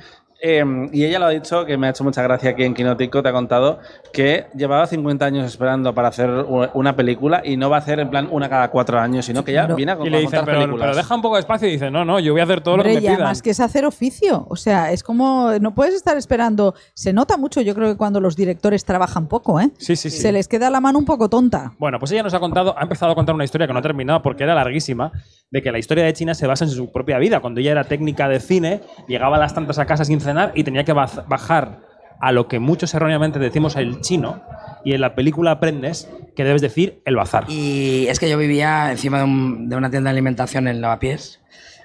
[0.45, 3.23] Eh, y ella lo ha dicho, que me ha hecho mucha gracia aquí en Quinótico,
[3.23, 3.79] te ha contado
[4.11, 8.09] que llevaba 50 años esperando para hacer una película y no va a hacer en
[8.09, 10.45] plan una cada cuatro años, sino que ya viene a, Y a le dicen, contar
[10.45, 10.85] pero, películas.
[10.87, 12.75] pero deja un poco de espacio y dice, no, no, yo voy a hacer todo
[12.75, 13.21] lo Hombre, que me y pidan.
[13.21, 14.45] además que es hacer oficio.
[14.49, 16.75] O sea, es como, no puedes estar esperando.
[16.93, 19.69] Se nota mucho, yo creo que cuando los directores trabajan poco, ¿eh?
[19.77, 20.17] Sí, sí, sí.
[20.17, 21.71] Se les queda la mano un poco tonta.
[21.79, 23.83] Bueno, pues ella nos ha contado, ha empezado a contar una historia que no ha
[23.83, 25.13] terminado porque era larguísima,
[25.51, 27.39] de que la historia de China se basa en su propia vida.
[27.39, 30.63] Cuando ella era técnica de cine, llegaba a las tantas a casa sin cenar y
[30.63, 31.81] tenía que bajar
[32.19, 34.41] a lo que muchos erróneamente decimos el chino,
[34.85, 37.45] y en la película aprendes que debes decir el bazar.
[37.47, 41.41] Y es que yo vivía encima de, de una tienda de alimentación en Lavapiés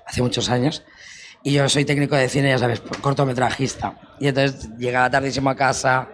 [0.06, 0.84] hace muchos años.
[1.42, 3.94] Y yo soy técnico de cine, ya sabes, cortometrajista.
[4.18, 6.08] Y entonces llegaba tardísimo a casa,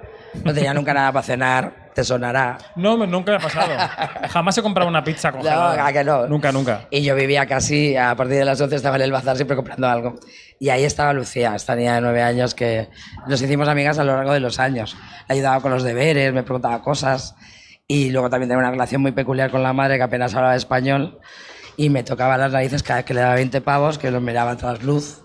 [0.44, 2.59] no tenía nunca nada para cenar, te sonará.
[2.77, 3.73] No, nunca me ha pasado.
[4.29, 6.27] Jamás he comprado una pizza No, ¿a que no?
[6.27, 6.87] Nunca, nunca.
[6.91, 9.89] Y yo vivía casi, a partir de las 11 estaba en el bazar siempre comprando
[9.89, 10.15] algo.
[10.59, 12.89] Y ahí estaba Lucía, esta niña de nueve años que
[13.27, 14.97] nos hicimos amigas a lo largo de los años.
[15.29, 17.35] Le ayudaba con los deberes, me preguntaba cosas.
[17.87, 21.21] Y luego también tenía una relación muy peculiar con la madre que apenas hablaba español
[21.77, 24.57] y me tocaba las narices cada vez que le daba 20 pavos, que los miraba
[24.57, 25.24] tras luz.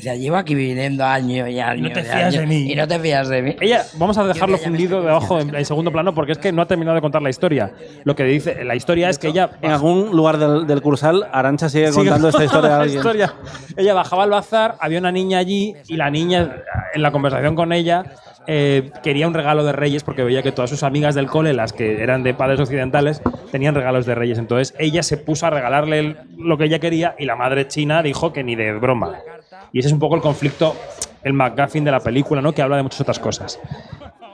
[0.00, 1.88] Y decía, llevo aquí viviendo año y año.
[1.88, 2.72] no te y fías de mí.
[2.72, 3.56] Y no te fías de mí.
[3.60, 6.66] Ella, vamos a dejarlo fundido debajo en, en segundo plano porque es que no ha
[6.66, 7.72] terminado de contar la historia.
[8.04, 11.68] Lo que dice, la historia es que ella En algún lugar del, del Cursal, Arancha
[11.68, 12.98] sigue, Sigue contando esta historia a alguien.
[12.98, 13.34] historia.
[13.76, 16.56] Ella bajaba al bazar, había una niña allí y la niña,
[16.94, 18.04] en la conversación con ella,
[18.46, 21.72] eh, quería un regalo de Reyes porque veía que todas sus amigas del cole, las
[21.72, 24.38] que eran de padres occidentales, tenían regalos de Reyes.
[24.38, 28.32] Entonces ella se puso a regalarle lo que ella quería y la madre china dijo
[28.32, 29.18] que ni de broma.
[29.72, 30.74] Y ese es un poco el conflicto,
[31.22, 32.52] el McGuffin de la película, ¿no?
[32.52, 33.60] que habla de muchas otras cosas.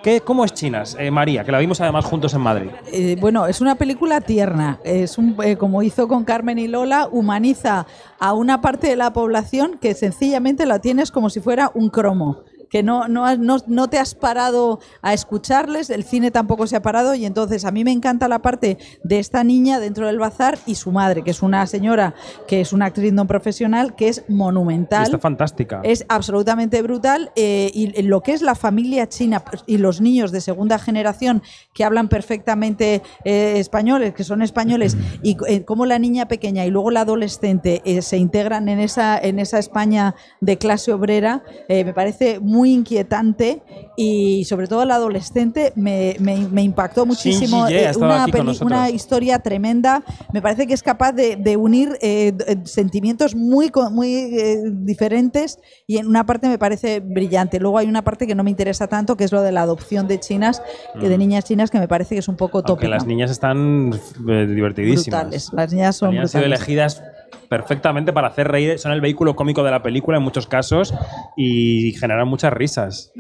[0.02, 1.42] ¿Qué, ¿Cómo es Chinas, eh, María?
[1.42, 2.70] Que la vimos además juntos en Madrid.
[2.92, 4.78] Eh, bueno, es una película tierna.
[4.84, 7.88] Es un, eh, como hizo con Carmen y Lola, humaniza
[8.20, 12.44] a una parte de la población que sencillamente la tienes como si fuera un cromo.
[12.70, 16.82] Que no, no, no, no te has parado a escucharles, el cine tampoco se ha
[16.82, 20.58] parado y entonces a mí me encanta la parte de esta niña dentro del bazar
[20.66, 22.14] y su madre, que es una señora
[22.48, 25.04] que es una actriz no profesional, que es monumental.
[25.04, 25.80] está fantástica.
[25.84, 30.40] Es absolutamente brutal eh, y lo que es la familia china y los niños de
[30.40, 31.42] segunda generación
[31.74, 36.70] que hablan perfectamente eh, españoles, que son españoles, y eh, cómo la niña pequeña y
[36.70, 41.92] luego la adolescente eh, se integran en esa, en esa España de clase obrera, me
[41.92, 43.60] parece muy inquietante
[43.96, 47.68] y sobre todo la adolescente me, me- me impactó muchísimo.
[47.68, 48.26] Ye eh, una,
[48.62, 50.02] una historia tremenda.
[50.32, 55.58] Me parece que es capaz de, de unir eh, eh, sentimientos muy, muy eh, diferentes
[55.86, 57.58] y en una parte me parece brillante.
[57.60, 60.06] Luego hay una parte que no me interesa tanto, que es lo de la adopción
[60.08, 60.62] de chinas,
[61.00, 61.20] que de Mm.
[61.20, 62.88] niñas chinas, que me parece que es un poco tópico.
[62.90, 63.90] las niñas están
[64.28, 65.22] eh, divertidísimas.
[65.22, 65.50] Brutales.
[65.52, 66.46] Las niñas son Han sido brutales.
[66.60, 67.02] elegidas
[67.48, 68.78] perfectamente para hacer reír.
[68.78, 70.92] Son el vehículo cómico de la película en muchos casos
[71.36, 73.12] y generan muchas risas.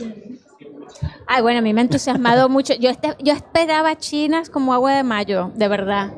[1.26, 2.74] Ay, bueno, a mí me ha entusiasmado mucho.
[2.74, 6.12] Yo, este- yo esperaba chinas como agua de mayo, de verdad.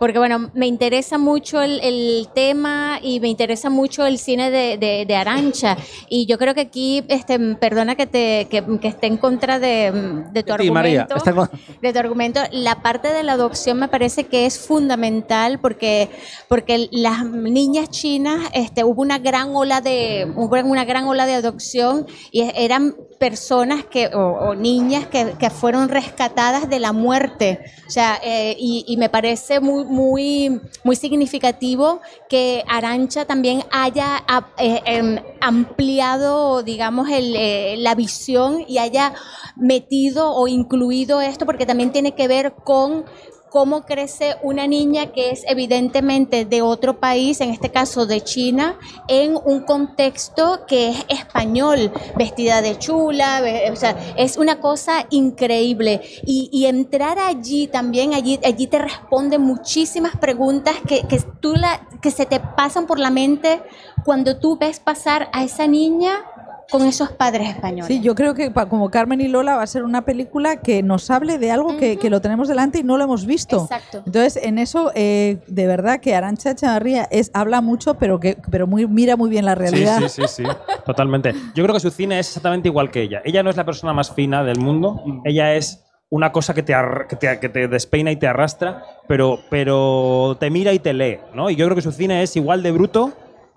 [0.00, 4.76] Porque, bueno, me interesa mucho el, el tema y me interesa mucho el cine de,
[4.78, 5.76] de, de Arancha.
[6.08, 9.92] Y yo creo que aquí, este, perdona que, te, que, que esté en contra de,
[10.32, 11.02] de tu María.
[11.02, 11.16] argumento.
[11.16, 11.50] Está con-
[11.82, 16.08] de tu argumento, la parte de la adopción me parece que es fundamental porque,
[16.48, 21.34] porque las niñas chinas, este, hubo una gran ola de, hubo una gran ola de
[21.34, 27.60] adopción y eran personas que, o, niñas que, que fueron rescatadas de la muerte.
[27.86, 34.24] O sea, eh, y, me parece muy, muy, muy significativo que Arancha también haya
[34.56, 39.12] eh, em, ampliado, digamos, el, eh, la visión y haya
[39.54, 43.04] metido o incluido esto, porque también tiene que ver con
[43.50, 48.78] cómo crece una niña que es evidentemente de otro país, en este caso de China,
[49.08, 56.00] en un contexto que es español, vestida de chula, o sea, es una cosa increíble.
[56.24, 62.12] Y, entrar allí también, allí, allí te responden muchísimas preguntas que, que, tú la, que
[62.12, 63.60] se te pasan por la mente
[64.04, 66.24] cuando tú ves pasar a esa niña
[66.70, 67.86] con esos padres españoles.
[67.86, 71.10] Sí, yo creo que como Carmen y Lola va a ser una película que nos
[71.10, 73.62] hable de algo que, que lo tenemos delante y no lo hemos visto.
[73.62, 74.02] Exacto.
[74.06, 78.66] Entonces, en eso, eh, de verdad que Arancha Echevarría es, habla mucho, pero que pero
[78.66, 79.98] muy, mira muy bien la realidad.
[79.98, 80.50] Sí, sí, sí, sí,
[80.86, 81.34] totalmente.
[81.54, 83.20] Yo creo que su cine es exactamente igual que ella.
[83.24, 86.74] Ella no es la persona más fina del mundo, ella es una cosa que te,
[86.74, 90.92] ar- que te, que te despeina y te arrastra, pero, pero te mira y te
[90.92, 91.50] lee, ¿no?
[91.50, 93.12] Y yo creo que su cine es igual de bruto,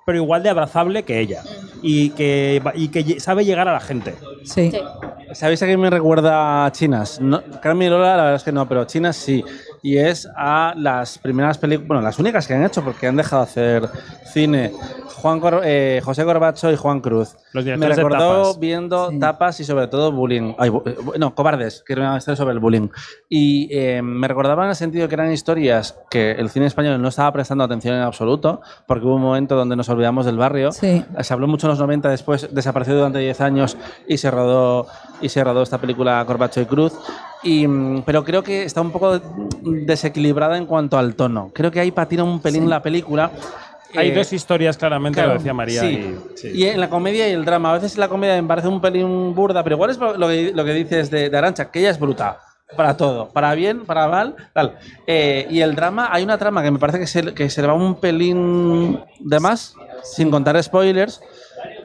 [0.06, 1.44] pero igual de abrazable que ella.
[1.82, 4.16] Y que, y que sabe llegar a la gente.
[4.44, 4.72] Sí.
[5.34, 7.20] ¿Sabéis a quién me recuerda a Chinas?
[7.20, 9.44] No, Carmen y Lola, la verdad es que no, pero Chinas sí.
[9.84, 13.44] Y es a las primeras películas, bueno, las únicas que han hecho, porque han dejado
[13.44, 13.90] de hacer
[14.32, 14.72] cine.
[15.18, 17.36] Juan Cor- eh, José Corbacho y Juan Cruz.
[17.54, 18.60] Los Me recordó tapas.
[18.60, 20.54] viendo tapas y sobre todo bullying.
[20.58, 22.90] Ay, bu- eh, no, cobardes, que era una historia sobre el bullying.
[23.30, 27.08] Y eh, me recordaba en el sentido que eran historias que el cine español no
[27.10, 30.72] estaba prestando atención en absoluto, porque hubo un momento donde nos olvidamos del barrio.
[30.72, 31.04] Sí.
[31.22, 34.88] Se habló mucho en los 90, después desapareció durante 10 años y se rodó,
[35.22, 36.94] y se rodó esta película Corbacho y Cruz.
[37.44, 39.20] Y, mm, pero creo que está un poco
[39.62, 41.52] desequilibrada en cuanto al tono.
[41.54, 43.32] Creo que ahí patina un pelín la película.
[43.96, 45.82] Hay Eh, dos historias, claramente, Claro, lo decía María.
[45.82, 45.88] sí.
[45.88, 46.48] y- sí.
[46.54, 47.70] Y en la comedia y el drama.
[47.72, 50.66] A veces la comedia me parece un pelín burda, pero igual es lo que, lo
[50.66, 52.40] que dices de, de Arancha, que ella es bruta.
[52.76, 54.80] Para todo, para bien, para mal, tal.
[55.06, 57.68] Eh, y el drama, hay una trama que me parece que se, que se le
[57.68, 61.22] va un pelín de más, sin contar spoilers,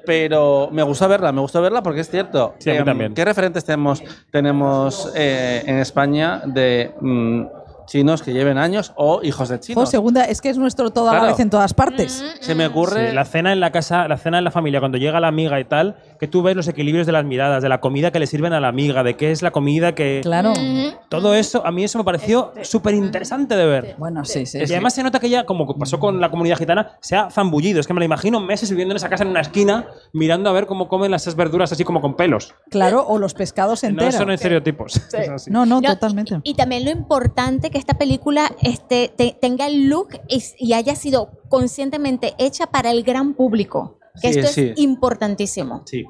[0.09, 2.55] pero me gusta verla, me gusta verla porque es cierto.
[2.59, 3.13] Sí, a mí Em, también.
[3.15, 7.43] ¿Qué referentes tenemos, tenemos eh, en España de mm,
[7.87, 9.91] chinos que lleven años o hijos de chinos?
[9.91, 11.35] segunda, es que es nuestro todo a la Claro.
[11.35, 12.25] vez en todas partes.
[12.41, 13.11] Se me ocurre...
[13.11, 15.61] Sí, la cena en la casa, la cena en la familia, cuando llega la amiga
[15.61, 18.27] y tal, que tú ves los equilibrios de las miradas, de la comida que le
[18.27, 20.21] sirven a la amiga, de qué es la comida que...
[20.23, 20.53] Claro.
[21.09, 23.95] Todo eso, a mí eso me pareció súper interesante de ver.
[23.99, 24.59] Bueno, sí, sí.
[24.59, 27.81] Y además se nota que ella, como pasó con la comunidad gitana, se ha zambullido.
[27.81, 30.53] Es que me la imagino meses viviendo en esa casa en una esquina, mirando a
[30.53, 32.55] ver cómo comen las esas verduras así como con pelos.
[32.71, 34.15] Claro, o los pescados No enteros.
[34.15, 34.97] son estereotipos.
[34.97, 35.51] Es así.
[35.51, 36.41] No, no, No, totalmente.
[36.43, 40.95] Y también lo importante que esta película este, te- tenga el look y, y haya
[40.95, 43.98] sido conscientemente hecha para el gran público.
[44.21, 44.73] Que Sí, esto sí.
[44.75, 45.83] es importantísimo.
[45.87, 46.07] Sí.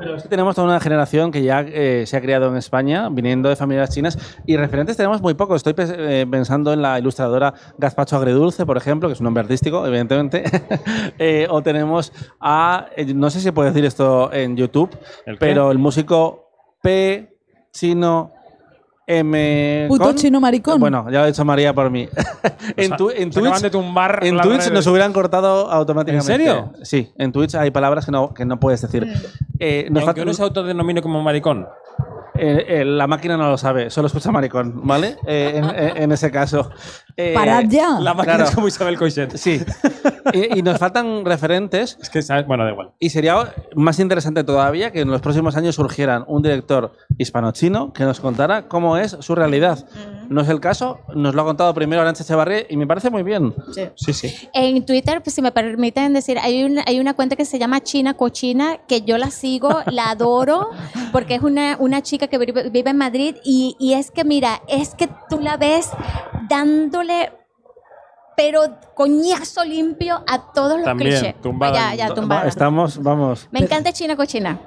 [0.00, 3.10] Pero es que tenemos toda una generación que ya eh, se ha criado en España,
[3.10, 4.16] viniendo de familias chinas,
[4.46, 5.62] y referentes tenemos muy pocos.
[5.62, 9.86] Estoy eh, pensando en la ilustradora Gazpacho Agredulce, por ejemplo, que es un nombre artístico,
[9.86, 10.44] evidentemente.
[11.18, 14.90] Eh, o tenemos a, eh, no sé si puedo decir esto en YouTube,
[15.38, 16.48] pero el músico
[16.82, 17.36] P.
[17.72, 18.32] Chino
[19.18, 19.86] M.
[19.88, 20.78] Puto con- chino maricón.
[20.78, 22.08] Bueno, ya lo ha dicho María por mí.
[22.76, 24.72] en, tu- en Twitch, de tumbar en Twitch redes.
[24.72, 26.32] nos hubieran cortado automáticamente.
[26.32, 26.72] ¿En serio?
[26.82, 29.06] Sí, en Twitch hay palabras que no, que no puedes decir.
[29.58, 31.66] Eh, nos aunque falta- uno se autodenomine como maricón.
[32.40, 35.16] Eh, eh, la máquina no lo sabe, solo escucha maricón, ¿vale?
[35.26, 35.60] Eh,
[35.96, 36.70] en, ese caso.
[37.16, 38.00] Eh, Parad ya.
[38.00, 38.48] La máquina claro.
[38.48, 39.36] es como Isabel Coixet.
[39.36, 39.60] Sí.
[40.32, 41.98] y, y nos faltan referentes.
[42.00, 42.46] Es que, ¿sabes?
[42.46, 42.92] Bueno, da igual.
[42.98, 48.04] Y sería más interesante todavía que en los próximos años surgieran un director hispano-chino que
[48.04, 49.86] nos contara cómo es su realidad.
[50.30, 53.24] No es el caso, nos lo ha contado primero Arancha Echevarría y me parece muy
[53.24, 53.52] bien.
[53.96, 54.48] Sí, sí.
[54.54, 57.80] En Twitter, pues, si me permiten decir, hay una, hay una cuenta que se llama
[57.80, 60.70] China Cochina, que yo la sigo, la adoro,
[61.12, 64.62] porque es una, una chica que vive, vive en Madrid y, y es que, mira,
[64.68, 65.90] es que tú la ves
[66.48, 67.32] dándole,
[68.36, 71.40] pero coñazo limpio a todos los También, clichés.
[71.42, 71.74] tumbada.
[71.74, 72.46] Ya, ya, tumbada.
[72.46, 73.48] Estamos, vamos.
[73.50, 74.60] Me encanta China Cochina.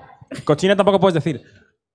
[0.43, 1.41] Cochina tampoco puedes decir.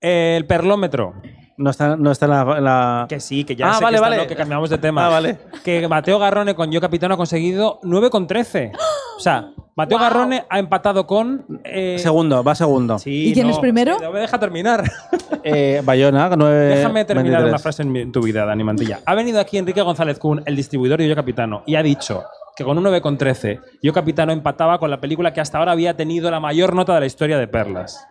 [0.01, 1.13] El perlómetro.
[1.59, 2.41] No está, no está en la.
[2.57, 4.21] en la- Que sí, que ya Ah, sé vale, que, está- vale.
[4.23, 5.05] no, que cambiamos de tema.
[5.05, 5.37] Ah, vale.
[5.63, 8.71] Que Mateo Garrone con Yo Capitano ha conseguido 9,13.
[9.17, 10.07] O sea, Mateo Wow.
[10.07, 11.59] Garrone ha empatado con.
[11.65, 12.97] eh, Segundo, va segundo.
[12.97, 13.97] sí, ¿Y quién no, es primero?
[14.01, 14.83] No me deja terminar.
[15.41, 16.65] Eh, Bayona, 9.
[16.75, 17.49] Déjame terminar 23.
[17.53, 18.99] una frase en, mi- en tu vida, Dani Mantilla.
[19.05, 22.23] Ha venido aquí Enrique González Kuhn, el distribuidor de Yo Capitano, y ha dicho
[22.57, 26.29] que con un 9,13 Yo Capitano empataba con la película que hasta ahora había tenido
[26.29, 28.05] la mayor nota de la historia de Perlas.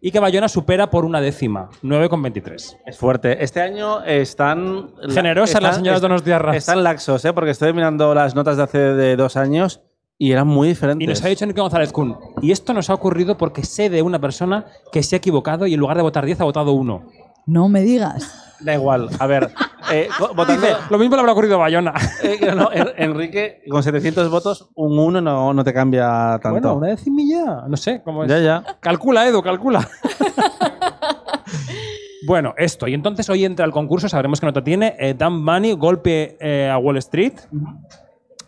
[0.00, 2.76] Y que Bayona supera por una décima, 9,23.
[2.86, 3.42] Es fuerte.
[3.42, 4.90] Este año están.
[5.08, 6.56] Generosas las señoras Donostiarras.
[6.56, 7.32] Están laxos, ¿eh?
[7.32, 9.80] Porque estoy mirando las notas de hace de dos años
[10.18, 11.04] y eran muy diferentes.
[11.04, 14.02] Y nos ha dicho Enrique González Kuhn, y esto nos ha ocurrido porque sé de
[14.02, 17.25] una persona que se ha equivocado y en lugar de votar 10 ha votado 1.
[17.46, 18.42] No me digas.
[18.60, 19.08] Da igual.
[19.18, 19.50] A ver,
[19.92, 20.66] eh, co- votando.
[20.90, 21.94] Lo mismo le habrá ocurrido a Bayona.
[22.22, 26.50] eh, no, no, En- Enrique, con 700 votos, un 1 no, no te cambia tanto.
[26.50, 28.30] Bueno, una decimilla, no sé cómo es.
[28.30, 28.64] Ya, ya.
[28.80, 29.88] Calcula, Edu, calcula.
[32.26, 32.88] bueno, esto.
[32.88, 34.96] Y entonces hoy entra al concurso, sabremos qué nota tiene.
[34.98, 37.34] Eh, Dan Money, Golpe eh, a Wall Street.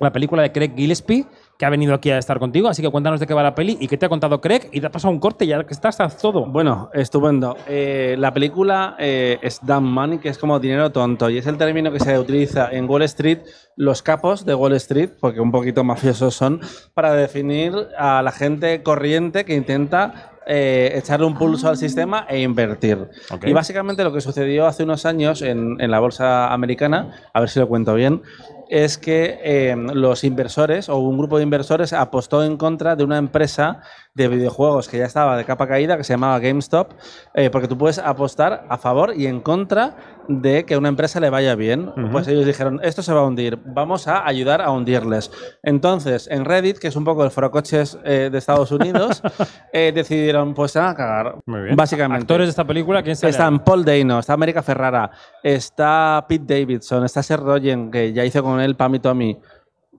[0.00, 1.26] La película de Craig Gillespie,
[1.58, 2.68] que ha venido aquí a estar contigo.
[2.68, 4.68] Así que cuéntanos de qué va la peli y qué te ha contado Craig.
[4.72, 6.46] Y te ha pasado un corte, ya que estás, haz todo.
[6.46, 7.56] Bueno, estupendo.
[7.66, 11.58] Eh, la película eh, es dumb money, que es como dinero tonto, y es el
[11.58, 13.40] término que se utiliza en Wall Street,
[13.74, 16.60] los capos de Wall Street, porque un poquito mafiosos son,
[16.94, 22.40] para definir a la gente corriente que intenta eh, echarle un pulso al sistema e
[22.40, 23.10] invertir.
[23.44, 27.48] Y básicamente lo que sucedió hace unos años en, en la bolsa americana, a ver
[27.48, 28.22] si lo cuento bien,
[28.68, 33.18] es que eh, los inversores o un grupo de inversores apostó en contra de una
[33.18, 33.82] empresa
[34.18, 36.92] de videojuegos que ya estaba de capa caída, que se llamaba GameStop,
[37.34, 39.96] eh, porque tú puedes apostar a favor y en contra
[40.28, 41.90] de que a una empresa le vaya bien.
[42.12, 45.30] Pues ellos dijeron, esto se va a hundir, vamos a ayudar a hundirles.
[45.62, 49.22] Entonces, en Reddit, que es un poco el forocoches eh, de Estados Unidos,
[49.72, 51.36] eh, decidieron, pues se van a cagar.
[51.46, 51.76] Muy bien.
[51.76, 52.22] Básicamente.
[52.22, 53.30] Actores de esta película, ¿quién sale?
[53.30, 55.10] Están Paul Dano, está América Ferrara,
[55.42, 59.38] está Pete Davidson, está Seth Rogen, que ya hizo con él Pam y Tommy.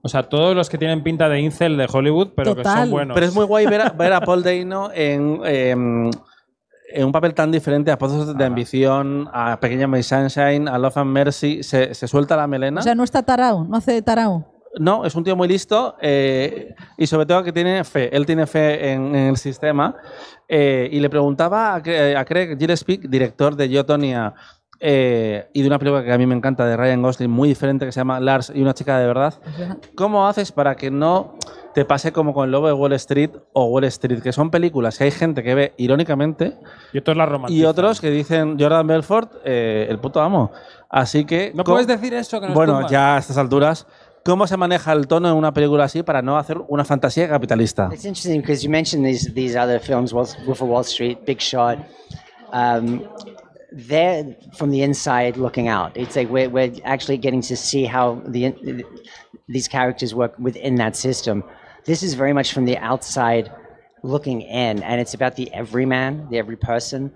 [0.02, 3.14] O sea, todos los que tienen pinta de incel de Hollywood, pero que son buenos.
[3.14, 6.10] Pero es muy guay ver a, ver a Paul Dano en, em,
[6.92, 10.96] en un papel tan diferente a Pozos de Ambición, a Pequeña Miss Sunshine, a Love
[10.98, 11.62] and Mercy.
[11.62, 12.80] Se, se suelta la melena.
[12.80, 14.46] O sea, no está tarao, no hace tarao.
[14.78, 18.14] No, es un tío muy listo eh, y sobre todo que tiene fe.
[18.16, 19.96] Él tiene fe en, en el sistema.
[20.48, 21.82] eh, y le preguntaba a,
[22.24, 24.32] Craig Gillespie, director de Yo, Tonya,
[24.80, 27.84] eh, y de una película que a mí me encanta de Ryan Gosling, muy diferente,
[27.86, 29.34] que se llama Lars y una chica de verdad.
[29.94, 31.34] ¿Cómo haces para que no
[31.74, 34.22] te pase como con El Lobo de Wall Street o Wall Street?
[34.22, 36.56] Que son películas que hay gente que ve irónicamente
[36.92, 37.66] Y otros la y romantizan.
[37.66, 40.50] otros que dicen Jordan Belfort, eh, el puto amo.
[40.88, 41.52] Así que.
[41.54, 43.86] No ¿cómo- puedes decir eso, que nos Bueno, ya a estas alturas,
[44.24, 47.90] ¿cómo se maneja el tono en una película así para no hacer una fantasía capitalista?
[47.92, 51.38] It's interesting because you mentioned these these other films, Wolf Wolf of Wall Street, Big
[51.38, 51.78] Shot.
[52.52, 53.02] Um,
[53.72, 55.96] they're from the inside looking out.
[55.96, 58.84] It's like we're, we're actually getting to see how the
[59.48, 61.44] these characters work within that system.
[61.84, 63.50] This is very much from the outside
[64.02, 67.12] looking in, and it's about the everyman, the every person,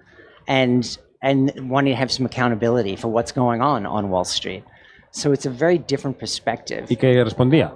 [0.47, 4.65] and and wanting to have some accountability for what's going on on Wall Street.
[5.11, 6.87] So it's a very different perspective.
[6.91, 7.73] ¿Y qué respondía?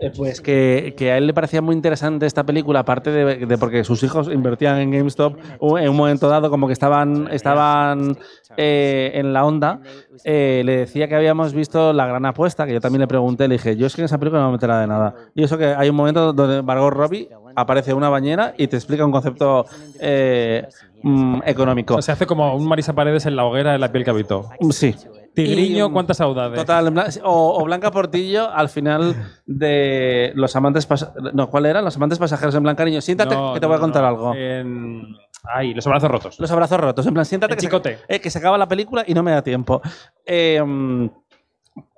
[0.00, 3.58] Eh, Pues que, que a él le parecía muy interesante esta película, aparte de, de
[3.58, 8.16] porque sus hijos invertían en GameStop en un momento dado, como que estaban, estaban
[8.56, 9.80] eh, en la onda.
[10.24, 13.56] eh, le decía que habíamos visto La Gran Apuesta, que yo también le pregunté, le
[13.56, 15.14] dije, yo es que en esa película no me meterá de nada.
[15.34, 18.76] Y eso que hay un momento donde Margot Robbie aparece en una bañera y te
[18.76, 19.66] explica un concepto
[20.00, 20.66] eh,
[21.02, 21.94] mm, económico.
[21.94, 24.10] O sea, se hace como un Marisa Paredes en la hoguera de la piel que
[24.10, 24.48] habitó.
[24.70, 24.94] Sí.
[25.34, 26.58] Tigriño, Y, ¿cuántas saudades?
[26.58, 26.92] Total,
[27.24, 29.14] o, o Blanca Portillo al final
[29.46, 31.32] de Los amantes pasajeros.
[31.34, 31.80] No, ¿cuál era?
[31.82, 34.08] Los amantes pasajeros en plan, cariño, siéntate No, que te no, voy a contar no.
[34.08, 34.34] algo.
[34.34, 35.06] En-
[35.42, 36.38] Ay, los abrazos rotos.
[36.38, 39.14] Los abrazos rotos, en plan, siéntate que se, eh, que se acaba la película y
[39.14, 39.80] no me da tiempo.
[40.26, 40.60] Eh,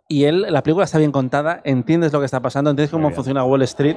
[0.09, 3.45] y él, la película está bien contada, entiendes lo que está pasando, entiendes cómo funciona
[3.45, 3.97] Wall Street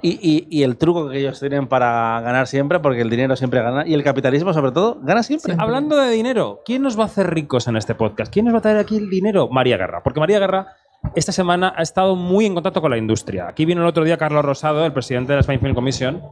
[0.00, 3.60] y, y- y el truco que ellos tienen para ganar siempre, porque el dinero siempre
[3.62, 5.54] gana y el capitalismo, sobre todo, gana siempre.
[5.58, 8.32] Hablando de dinero, ¿quién nos va a hacer ricos en este podcast?
[8.32, 9.48] ¿Quién nos va a traer aquí el dinero?
[9.50, 10.02] María Guerra.
[10.02, 10.68] Porque María Guerra
[11.14, 13.48] esta semana ha estado muy en contacto con la industria.
[13.48, 16.22] Aquí vino el otro día Carlos Rosado, el presidente de la Spain Film Commission,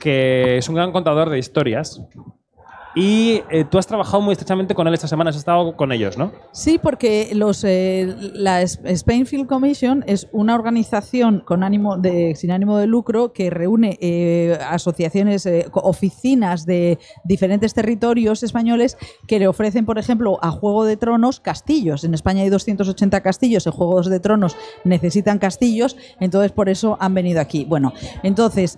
[0.00, 2.00] que es un gran contador de historias.
[2.94, 6.18] Y eh, tú has trabajado muy estrechamente con él esta semana, has estado con ellos,
[6.18, 6.32] ¿no?
[6.52, 12.76] Sí, porque los, eh, la Spain Commission es una organización con ánimo de, sin ánimo
[12.76, 19.86] de lucro que reúne eh, asociaciones, eh, oficinas de diferentes territorios españoles que le ofrecen,
[19.86, 22.04] por ejemplo, a Juego de Tronos castillos.
[22.04, 27.14] En España hay 280 castillos, en Juegos de Tronos necesitan castillos, entonces por eso han
[27.14, 27.64] venido aquí.
[27.64, 28.76] Bueno, entonces...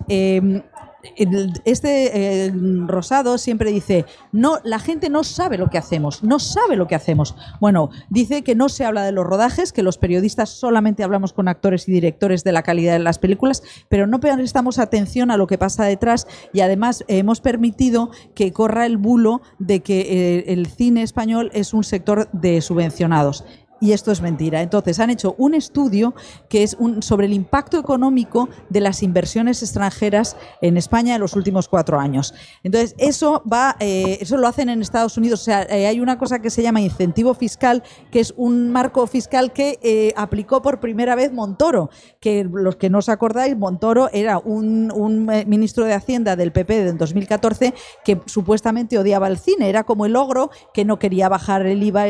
[1.65, 2.51] este eh,
[2.87, 6.95] Rosado siempre dice, no, la gente no sabe lo que hacemos, no sabe lo que
[6.95, 7.35] hacemos.
[7.59, 11.47] Bueno, dice que no se habla de los rodajes, que los periodistas solamente hablamos con
[11.47, 15.47] actores y directores de la calidad de las películas, pero no prestamos atención a lo
[15.47, 20.67] que pasa detrás y además hemos permitido que corra el bulo de que eh, el
[20.67, 23.45] cine español es un sector de subvencionados.
[23.81, 24.61] Y esto es mentira.
[24.61, 26.15] Entonces, han hecho un estudio
[26.47, 31.35] que es un, sobre el impacto económico de las inversiones extranjeras en España en los
[31.35, 32.33] últimos cuatro años.
[32.63, 35.41] Entonces, eso va, eh, eso lo hacen en Estados Unidos.
[35.41, 39.05] O sea, eh, hay una cosa que se llama incentivo fiscal, que es un marco
[39.07, 41.89] fiscal que eh, aplicó por primera vez Montoro.
[42.21, 46.87] Que los que no os acordáis, Montoro era un, un, ministro de Hacienda del PP
[46.87, 47.73] en 2014
[48.03, 49.69] que supuestamente odiaba el cine.
[49.69, 52.05] Era como el ogro que no quería bajar el IVA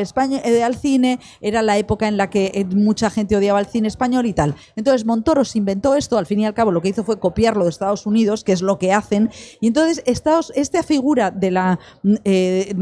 [0.63, 1.20] al cine.
[1.41, 4.55] Era la época en la que eh, mucha gente odiaba el cine español y tal.
[4.76, 7.63] Entonces Montoro se inventó esto, al fin y al cabo lo que hizo fue copiarlo
[7.63, 11.80] de Estados Unidos, que es lo que hacen, y entonces Estados, esta figura de la,
[12.03, 12.76] mm, eh,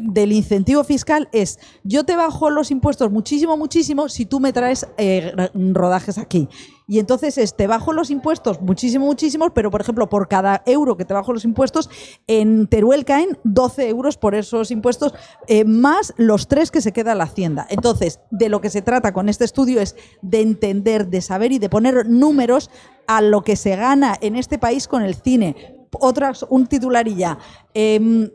[0.00, 4.86] del incentivo fiscal es yo te bajo los impuestos muchísimo, muchísimo si tú me traes
[4.98, 6.48] eh, rodajes aquí.
[6.88, 10.96] Y entonces es, te bajo los impuestos muchísimo, muchísimo, pero por ejemplo, por cada euro
[10.96, 11.90] que te bajo los impuestos,
[12.28, 15.12] en Teruel caen 12 euros por esos impuestos,
[15.48, 17.66] eh, más los tres que se queda la Hacienda.
[17.70, 21.58] Entonces, de lo que se trata con este estudio es de entender, de saber y
[21.58, 22.70] de poner números
[23.08, 25.86] a lo que se gana en este país con el cine.
[25.98, 27.38] Otras, un titular y ya.
[27.74, 28.30] Em,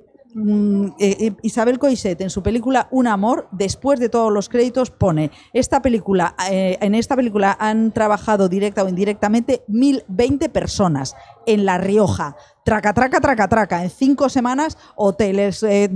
[1.41, 6.35] Isabel Coixet en su película Un amor, después de todos los créditos pone esta película,
[6.49, 11.15] eh, en esta película han trabajado directa o indirectamente 1020 personas
[11.45, 12.35] en La Rioja.
[12.63, 13.83] Traca, traca, traca, traca.
[13.83, 15.63] En cinco semanas, hoteles.
[15.63, 15.89] eh,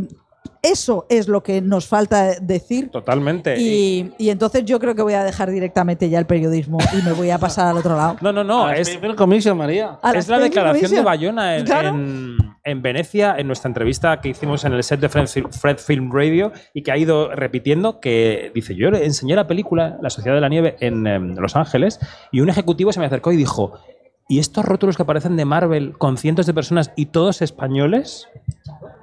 [0.62, 2.90] eso es lo que nos falta decir.
[2.90, 3.56] Totalmente.
[3.60, 7.12] Y, y entonces yo creo que voy a dejar directamente ya el periodismo y me
[7.14, 8.16] voy a pasar al otro lado.
[8.22, 8.66] No, no, no.
[8.66, 10.00] A la Es, Film Commission, María.
[10.02, 11.02] A la es la declaración de.
[11.02, 11.90] Bayona en, Claro.
[11.90, 15.78] en- en Venecia, en nuestra entrevista que hicimos en el set de Fred, Fil- Fred
[15.78, 20.10] Film Radio y que ha ido repitiendo que dice, yo le enseñé la película La
[20.10, 22.00] Sociedad de la Nieve en em, Los Ángeles
[22.32, 23.74] y un ejecutivo se me acercó y dijo,
[24.28, 28.28] ¿y estos rótulos que aparecen de Marvel con cientos de personas y todos españoles?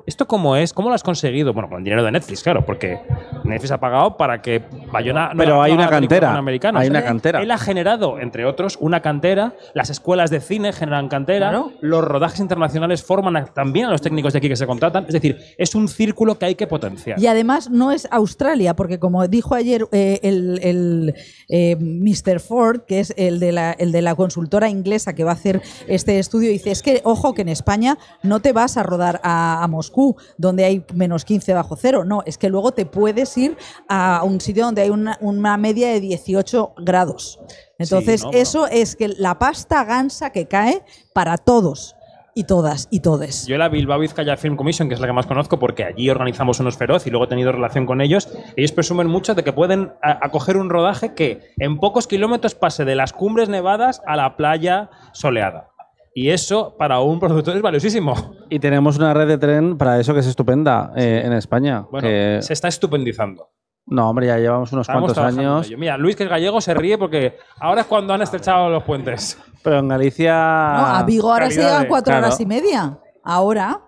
[0.04, 0.72] ¿Esto cómo es?
[0.72, 1.52] ¿Cómo lo has conseguido?
[1.52, 2.98] Bueno, con el dinero de Netflix, claro, porque
[3.44, 6.82] Netflix ha pagado para que Bayona no Pero haga hay una cantera, con americanos.
[6.82, 7.40] hay una Él- cantera.
[7.42, 9.54] Él ha generado, entre otros, una cantera.
[9.74, 11.50] Las escuelas de cine generan cantera.
[11.50, 11.70] Claro.
[11.80, 15.04] Los rodajes internacionales forman a- también a los técnicos de aquí que se contratan.
[15.06, 17.20] Es decir, es un círculo que hay que potenciar.
[17.20, 21.14] Y además no es Australia, porque como dijo ayer eh, el, el,
[21.48, 22.40] eh, Mr.
[22.40, 25.62] Ford, que es el de, la, el de la consultora inglesa que va a hacer
[25.86, 29.62] este estudio, dice, es que, ojo, que en España no te vas a rodar a,
[29.62, 29.91] a Moscú,
[30.38, 33.56] donde hay menos 15 bajo cero, no, es que luego te puedes ir
[33.88, 37.38] a un sitio donde hay una, una media de 18 grados.
[37.78, 40.82] Entonces, no, eso es que la pasta gansa que cae
[41.12, 41.96] para todos
[42.34, 43.46] y todas y todes.
[43.46, 46.60] Yo la Bilbao Vizcaya Film Commission, que es la que más conozco, porque allí organizamos
[46.60, 49.92] unos feroz y luego he tenido relación con ellos, ellos presumen mucho de que pueden
[50.00, 54.90] acoger un rodaje que en pocos kilómetros pase de las cumbres nevadas a la playa
[55.12, 55.71] soleada.
[56.14, 58.34] Y eso para un productor es valiosísimo.
[58.50, 61.86] Y tenemos una red de tren para eso que es estupenda eh, en España.
[61.90, 63.48] Bueno, que- se está estupendizando.
[63.86, 65.70] No, hombre, ya llevamos unos Estamos cuantos años.
[65.76, 69.38] Mira, Luis, que es gallego, se ríe porque ahora es cuando han estrechado los puentes.
[69.64, 70.32] Pero en Galicia.
[70.32, 72.26] No, a Vigo ahora se de- cuatro claro.
[72.26, 72.98] horas y media.
[73.24, 73.80] Ahora.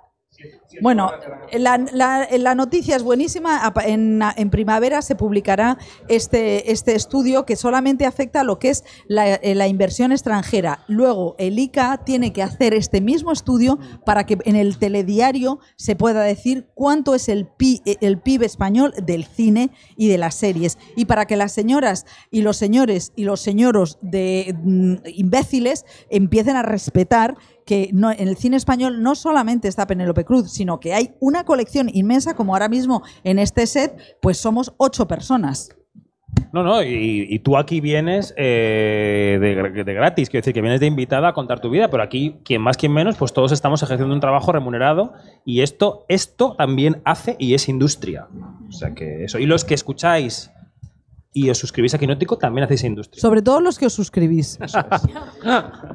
[0.81, 1.11] Bueno,
[1.53, 3.73] la, la- la noticia es buenísima.
[3.85, 8.85] En, en primavera se publicará este, este estudio que solamente afecta a lo que es
[9.07, 10.85] la, eh, la inversión extranjera.
[10.89, 15.97] Luego, el ICA tiene que hacer este mismo estudio para que en el telediario se
[15.97, 20.79] pueda decir cuánto es el, pi- el PIB español del cine y de las series.
[20.97, 26.57] Y para que las señoras y los señores y los señoros de mm, imbéciles empiecen
[26.57, 30.95] a respetar que no, en el cine español no solamente está Penélope Cruz, sino que
[30.95, 35.71] hay una colección inmensa, como ahora mismo en este set, pues somos ocho personas.
[36.53, 40.87] No, no, y, tú aquí vienes eh, de, de gratis, quiero decir que vienes de
[40.87, 44.15] invitada a contar tu vida, pero aquí, quien más, quien menos, pues todos estamos ejerciendo
[44.15, 45.13] un trabajo remunerado
[45.45, 48.29] y esto, esto también hace y es industria.
[48.69, 49.39] O sea que eso.
[49.39, 50.51] Y los que escucháis
[51.35, 53.21] y os suscribís a Quinótico también hacéis industria.
[53.21, 54.59] Sobre todo los que os suscribís.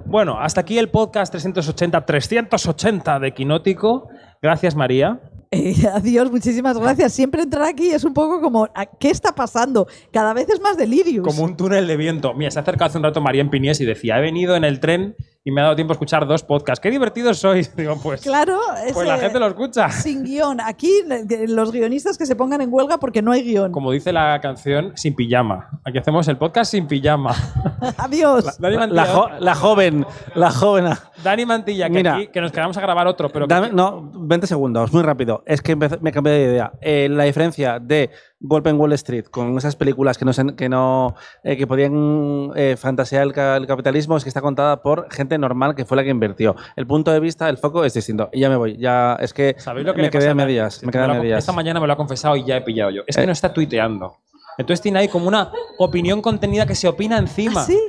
[0.06, 4.08] Bueno, hasta aquí el podcast 380, 380 de Quinótico.
[4.42, 5.20] Gracias, María.
[5.52, 7.14] Eh, adiós, muchísimas gracias.
[7.14, 9.88] Siempre entrar aquí es un poco como, ¿a- ¿qué está pasando?
[10.12, 11.26] Cada vez es más delirios.
[11.26, 12.34] Como un túnel de viento.
[12.34, 14.64] Mira, se ha acercado hace un rato María en Pinies y decía, he venido en
[14.64, 15.16] el tren
[15.50, 16.80] y me ha dado tiempo a escuchar dos podcasts.
[16.80, 17.76] ¡Qué divertidos sois!
[17.76, 18.60] Digo, pues, Claro,
[18.93, 19.89] pues la ese- gente lo escucha.
[19.89, 20.62] sin guion.
[20.62, 23.72] Aquí eh, los guionistas que se pongan en huelga porque no hay guion.
[23.72, 25.70] Como dice la canción, sin pijama.
[25.84, 27.36] Aquí hacemos el podcast sin pijama.
[27.97, 28.60] Adiós.
[28.60, 30.86] Dani La, Mantilla, jo- la joven, la joven.
[31.24, 32.16] Dani Mantilla, que, Mira.
[32.16, 35.43] aquí- que nos quedamos a grabar otro, pero que- no, 20 segundos, muy rápido.
[35.45, 36.72] Es que empecé- me cambié de idea.
[36.82, 38.10] Eh, la diferencia de
[38.42, 42.52] Golpe en Wall Street con esas películas que no, se- que, no eh, que podían
[42.56, 46.04] eh, fantasear el, el capitalismo es que está contada por gente normal que fue la
[46.04, 46.56] que invirtió.
[46.78, 48.30] El punto de vista, el foco es distinto.
[48.32, 48.78] Y ya me voy.
[48.78, 50.82] Ya es que, ¿Sabéis lo que me quedé a a medias.
[50.84, 51.40] Me quedé a me ha- medias.
[51.40, 53.02] Esta mañana me lo ha confesado y ya he pillado yo.
[53.08, 53.26] Es que Eh.
[53.26, 54.16] no está tuiteando.
[54.58, 57.62] Entonces tiene ahí como una opinión contenida que se opina encima.
[57.62, 57.80] ¿Ah, sí?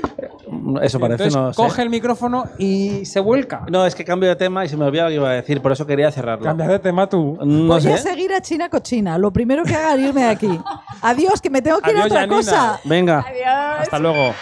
[0.81, 1.57] Eso parece, Entonces no sé.
[1.57, 3.65] coge el micrófono y se vuelca.
[3.71, 5.61] No, es que cambio de tema y se me olvidaba lo que iba a decir,
[5.63, 6.45] por eso quería cerrarlo.
[6.45, 7.39] Cambia de tema tú.
[7.45, 7.93] No Voy sé.
[7.95, 9.19] a seguir a China Cochina.
[9.19, 10.61] Lo primero que haga es irme de aquí.
[11.03, 12.37] Adiós, que me tengo que ir a otra Janina.
[12.37, 12.81] cosa.
[12.85, 13.25] Venga.
[13.81, 14.33] Hasta luego.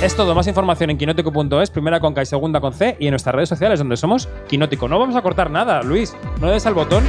[0.00, 3.10] Es todo, más información en quinótico.es, primera con K y segunda con C, y en
[3.10, 4.86] nuestras redes sociales donde somos Quinótico.
[4.86, 6.16] No vamos a cortar nada, Luis.
[6.40, 7.02] No le des al botón.